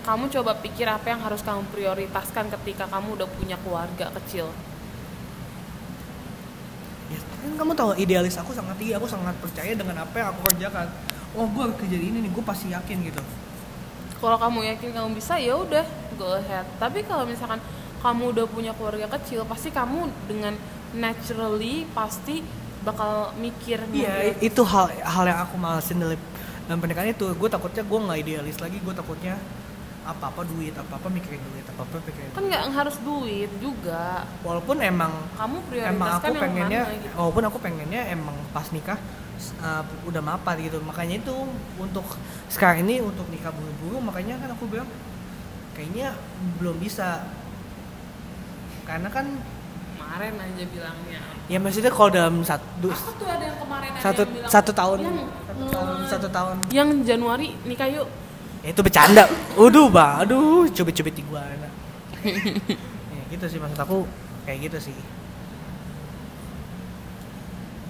[0.00, 4.48] Kamu coba pikir apa yang harus kamu prioritaskan ketika kamu udah punya keluarga kecil.
[7.12, 10.40] Ya kan kamu tahu idealis aku sangat tinggi aku sangat percaya dengan apa yang aku
[10.50, 10.86] kerjakan
[11.34, 13.22] oh gue harus kerja ini nih gue pasti yakin gitu.
[14.20, 15.84] Kalau kamu yakin kamu bisa ya udah
[16.16, 16.66] go ahead.
[16.76, 17.60] Tapi kalau misalkan
[18.00, 20.56] kamu udah punya keluarga kecil pasti kamu dengan
[20.92, 22.40] naturally pasti
[22.80, 26.16] bakal mikir iya ngeliat- itu hal hal yang aku malesin dalam
[26.66, 27.24] dalam pernikahan itu.
[27.36, 29.36] Gue takutnya gue nggak idealis lagi gue takutnya
[30.00, 34.24] apa apa duit apa apa mikirin duit apa apa mikirin kan nggak harus duit juga.
[34.42, 37.14] Walaupun emang kamu emang prioritaskan aku yang pengennya mana gitu.
[37.14, 38.98] walaupun aku pengennya emang pas nikah
[39.60, 40.78] uh, udah mapan gitu.
[40.82, 41.34] Makanya itu
[41.80, 42.04] untuk
[42.52, 44.88] sekarang ini untuk nikah buru-buru makanya kan aku bilang
[45.74, 46.16] kayaknya
[46.60, 47.24] belum bisa.
[48.84, 49.26] Karena kan
[49.96, 51.20] kemarin aja bilangnya.
[51.46, 54.98] Ya maksudnya kalau dalam satu aku tuh ada yang kemarin satu yang bilang, satu tahun.
[54.98, 56.56] Yang, satu tahun satu tahun.
[56.74, 58.08] yang Januari nikah yuk.
[58.60, 59.24] Ya, itu bercanda.
[59.56, 61.72] Waduh bang aduh cubit-cubit di gua anak.
[63.10, 64.06] Ya, gitu sih maksud aku.
[64.46, 65.19] Kayak gitu sih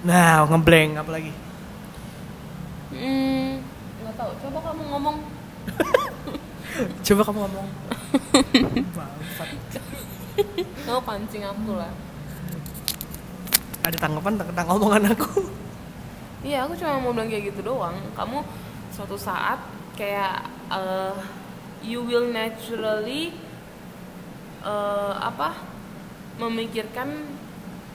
[0.01, 1.33] nah ngeblank apa lagi
[2.91, 3.61] hmm,
[4.01, 4.31] nggak tahu.
[4.43, 5.17] Coba kamu ngomong.
[7.07, 7.67] Coba kamu ngomong.
[10.81, 11.91] Kamu pancing aku lah.
[13.85, 15.45] Ada tanggapan tentang omongan aku?
[16.41, 17.93] Iya, aku cuma mau bilang kayak gitu doang.
[18.17, 18.41] Kamu
[18.89, 19.61] suatu saat
[19.93, 21.15] kayak eh,
[21.85, 23.35] you will naturally
[24.65, 25.53] eh, apa
[26.41, 27.39] memikirkan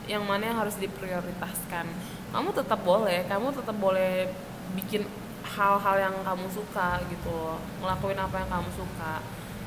[0.07, 1.87] yang mana yang harus diprioritaskan.
[2.31, 4.31] Kamu tetap boleh, kamu tetap boleh
[4.75, 5.07] bikin
[5.47, 9.23] hal-hal yang kamu suka gitu loh, ngelakuin apa yang kamu suka.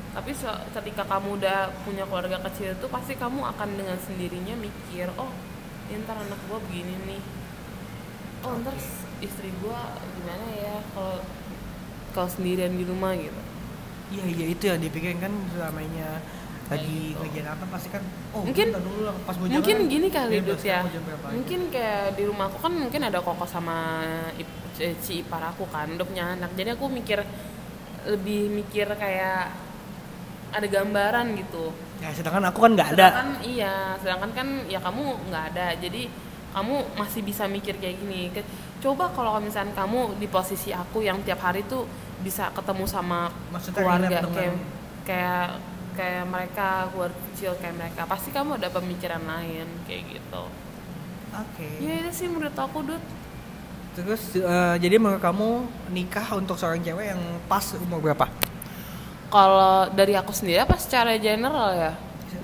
[0.09, 0.31] Tapi
[0.75, 5.31] ketika kamu udah punya keluarga kecil itu pasti kamu akan dengan sendirinya mikir, oh,
[5.87, 7.21] ya ntar anak gua begini nih,
[8.43, 8.75] oh ntar
[9.19, 11.19] istri gua gimana ya kalau
[12.15, 13.41] kalau sendirian di rumah gitu
[14.09, 16.23] iya iya itu yang dipikirin kan selamanya
[16.69, 17.19] lagi gitu.
[17.25, 20.61] ngerjain apa pasti kan oh Mungkin- dulu lah pas mungkin jalan, gini kali bebas, Dut
[20.69, 20.79] ya.
[21.33, 24.05] mungkin kayak di rumah aku kan mungkin ada koko sama
[24.79, 26.55] si ipar aku kan udah punya anak.
[26.55, 27.19] Jadi aku mikir
[28.07, 29.51] lebih mikir kayak
[30.55, 31.75] ada gambaran gitu.
[31.99, 33.07] Ya sedangkan aku kan nggak ada.
[33.11, 35.67] Sedangkan iya sedangkan kan ya kamu nggak ada.
[35.83, 36.07] Jadi
[36.55, 38.31] kamu masih bisa mikir kayak gini.
[38.79, 41.83] Coba kalau misalnya kamu di posisi aku yang tiap hari tuh
[42.23, 44.55] bisa ketemu sama Maksudnya keluarga kayak
[45.03, 45.47] kayak
[45.99, 50.43] kayak mereka keluarga kecil kayak mereka pasti kamu ada pemikiran lain kayak gitu.
[51.35, 51.67] Oke.
[51.83, 53.03] Ya itu sih menurut aku dud
[53.99, 57.19] terus eh, jadi menurut kamu nikah untuk seorang cewek yang
[57.51, 58.31] pas umur berapa?
[59.27, 61.91] Kalau dari aku sendiri apa secara general ya?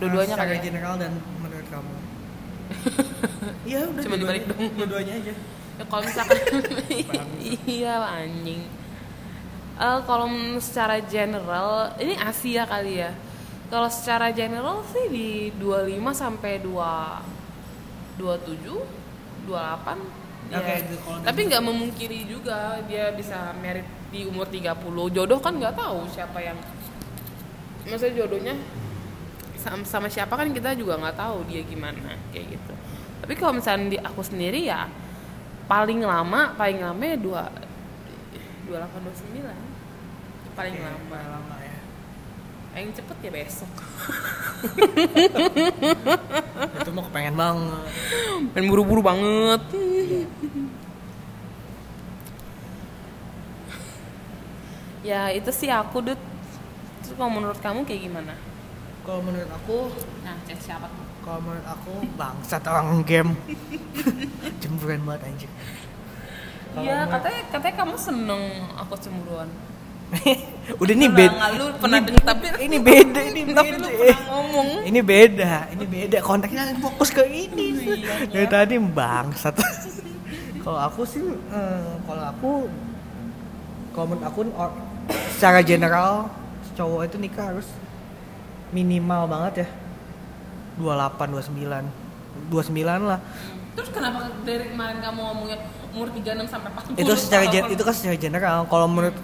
[0.03, 0.66] Dua-duanya secara kali ya?
[0.68, 1.93] general dan menurut kamu?
[3.66, 5.34] Iya udah Cuma dibalik dua-duanya, dua-duanya aja.
[5.80, 6.38] Ya kalau misalkan
[7.80, 8.62] iya anjing.
[9.76, 10.28] Eh, kalau
[10.62, 13.10] secara general ini Asia kali ya
[13.70, 19.51] kalau secara general sih di 25 sampai 2 27 28
[20.53, 20.61] ya.
[20.61, 24.72] Kalau tapi nggak memungkiri juga dia bisa merit di umur 30
[25.11, 26.57] jodoh kan nggak tahu siapa yang
[27.86, 28.55] maksudnya jodohnya
[29.57, 32.74] sama, sama siapa kan kita juga nggak tahu dia gimana kayak gitu.
[33.26, 34.86] Tapi kalau misalnya di aku sendiri ya
[35.66, 37.49] paling lama paling lama ya dua
[38.70, 39.57] dua delapan dua sembilan.
[40.55, 41.03] Paling lama.
[41.09, 41.64] paling lama
[42.76, 43.72] ya paling cepet ya besok.
[46.84, 47.88] Itu mau kepengen banget.
[48.52, 49.64] Pengen buru-buru banget.
[55.06, 56.18] Ya itu sih aku dud
[57.06, 58.34] terus kalau menurut kamu kayak gimana?
[59.06, 59.94] Kalau menurut aku
[60.26, 61.06] nah chat siapa tuh?
[61.26, 63.34] kalau menurut aku bangsat orang game.
[64.62, 65.50] Cemburuan banget anjir
[66.76, 68.44] Iya katanya katanya kamu seneng
[68.76, 69.48] aku cemburuan
[70.82, 74.20] udah ini beda lu pernah ini, denger, tapi- ini beda ini tapi beda lu pernah
[74.28, 74.68] ngomong.
[74.84, 76.18] Ini beda ini beda.
[76.22, 79.56] Konteksnya fokus ke ini Iya, dari tadi bangsat.
[80.64, 82.51] Kalau aku sih eh, kalau aku
[83.95, 84.74] menurut aku or-
[85.32, 86.26] secara general
[86.74, 87.70] cowok itu nikah harus
[88.72, 89.68] minimal banget ya
[90.76, 91.86] 28 29
[92.49, 93.20] 29 lah.
[93.76, 95.58] Terus kenapa dari kemarin kamu ngomongnya
[95.93, 98.58] umur 36 sampai 40 itu secara gen- itu kan secara general.
[98.66, 99.16] Kalau menurut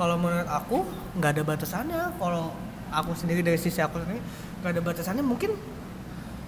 [0.00, 0.88] kalau menurut aku
[1.20, 2.02] nggak ada batasannya.
[2.16, 2.56] Kalau
[2.88, 4.24] aku sendiri dari sisi aku sendiri
[4.64, 5.20] nggak ada batasannya.
[5.20, 5.52] Mungkin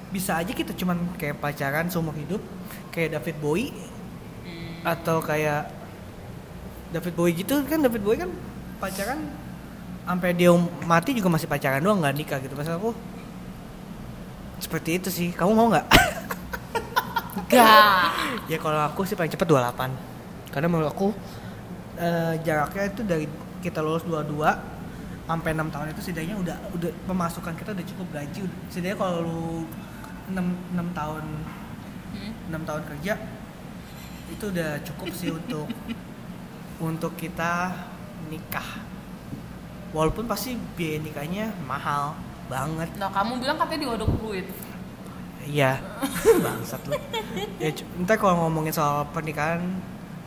[0.08, 2.40] bisa aja kita cuman kayak pacaran seumur hidup
[2.88, 3.68] kayak David Bowie
[4.42, 4.82] Hmm.
[4.82, 5.68] atau kayak
[6.90, 7.60] David Bowie gitu.
[7.68, 8.32] Kan David Bowie kan
[8.80, 9.20] pacaran
[10.02, 10.50] sampai dia
[10.82, 12.56] mati juga masih pacaran doang nggak nikah gitu.
[12.56, 12.90] Maksud aku
[14.58, 15.28] seperti itu sih.
[15.30, 15.86] Kamu mau nggak?
[17.52, 18.08] Enggak
[18.50, 19.92] ya kalau aku sih paling cepet 28
[20.52, 21.08] karena menurut aku
[21.96, 23.26] eh, jaraknya itu dari
[23.62, 24.42] kita lulus 22
[25.22, 29.46] sampai 6 tahun itu setidaknya udah udah pemasukan kita udah cukup gaji setidaknya kalau lu
[30.28, 31.24] 6, 6 tahun
[32.12, 32.32] Hmm?
[32.52, 33.14] 6 tahun kerja
[34.28, 35.64] itu udah cukup sih untuk
[36.76, 37.72] untuk kita
[38.28, 38.84] nikah
[39.96, 42.12] walaupun pasti biaya nikahnya mahal
[42.52, 44.44] banget nah kamu bilang katanya diodok duit
[45.42, 45.74] Iya,
[46.46, 46.94] bangsat lu.
[47.58, 49.58] Ya, ntar kalau ngomongin soal pernikahan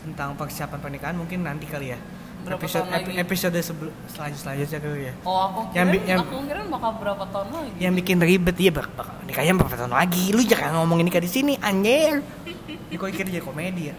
[0.04, 2.00] tentang persiapan pernikahan mungkin nanti kali ya.
[2.46, 3.06] Berapa episode tahun lagi?
[3.08, 5.14] epi- episode sebelum selanjut selanjutnya kali ya.
[5.20, 8.56] oh aku Yang kira bi- yang- aku kira bakal berapa tahun lagi Yang bikin ribet
[8.60, 10.24] iya bak bak nikahnya berapa tahun lagi?
[10.30, 12.22] Lu jangan ngomongin nikah di sini, anjir.
[12.86, 13.96] Ini kok kira jadi komedi ya?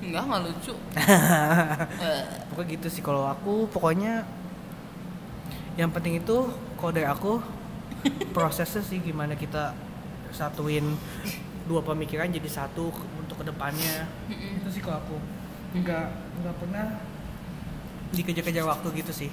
[0.00, 0.74] enggak nggak lucu
[2.04, 4.26] Eh, Pokoknya gitu sih kalau aku pokoknya
[5.72, 6.36] yang penting itu
[6.74, 7.38] kalau dari aku
[8.34, 9.70] prosesnya sih gimana kita
[10.30, 10.98] satuin
[11.64, 15.16] dua pemikiran jadi satu untuk ke depannya itu sih kalau aku
[15.76, 16.06] nggak
[16.36, 16.86] nggak pernah
[18.12, 19.30] dikejar-kejar waktu gitu sih.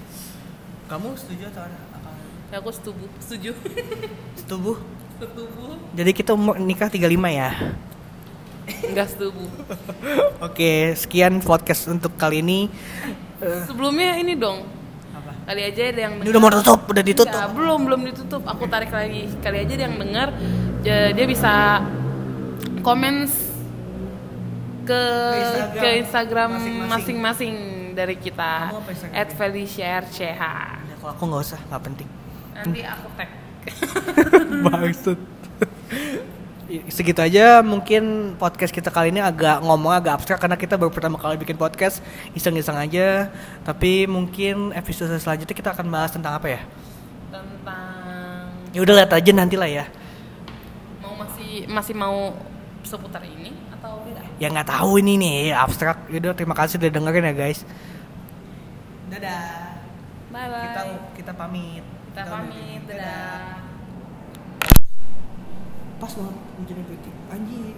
[0.88, 2.10] Kamu setuju atau apa
[2.50, 3.52] ya aku setuju setuju.
[4.36, 4.74] Setuju
[5.20, 7.50] setuju jadi kita umur nikah 35 ya?
[8.86, 9.46] Enggak setuju
[10.46, 12.70] oke sekian podcast untuk kali ini.
[13.40, 14.66] Eh, sebelumnya ini dong.
[15.12, 15.32] Apa?
[15.46, 17.30] Kali aja ada yang ini udah mau tutup udah ditutup.
[17.30, 18.42] Enggak, belum belum ditutup.
[18.46, 19.30] Aku tarik lagi.
[19.40, 20.28] Kali aja ada yang dengar
[20.82, 21.84] ja- dia bisa
[22.80, 23.28] komen
[24.86, 25.02] ke
[25.38, 25.78] Instagram.
[25.78, 26.50] ke Instagram
[26.90, 27.56] masing-masing.
[28.00, 29.20] Dari kita Kamu apa Instagramnya?
[29.20, 30.36] at @feliciarch Ya,
[30.96, 32.08] kalau aku nggak usah nggak penting
[32.56, 33.30] nanti aku tag
[34.66, 35.18] Maksud.
[36.90, 41.18] Segitu aja mungkin podcast kita kali ini agak ngomong agak abstrak karena kita baru pertama
[41.18, 41.98] kali bikin podcast
[42.32, 43.34] iseng-iseng aja.
[43.66, 46.62] Tapi mungkin episode selanjutnya kita akan bahas tentang apa ya?
[47.30, 49.86] tentang Ya udah lihat aja nanti lah ya.
[51.02, 52.38] mau masih masih mau
[52.86, 56.06] seputar ini atau beda Ya nggak tahu ini nih abstrak.
[56.14, 57.66] Yaudah terima kasih udah dengerin ya guys.
[59.10, 59.82] Dadah.
[60.30, 60.82] bye bye Kita
[61.18, 61.84] kita pamit.
[62.14, 63.58] kita pamit dadah
[66.00, 67.12] Pas banget hujannya berarti.
[67.28, 67.76] Anjir.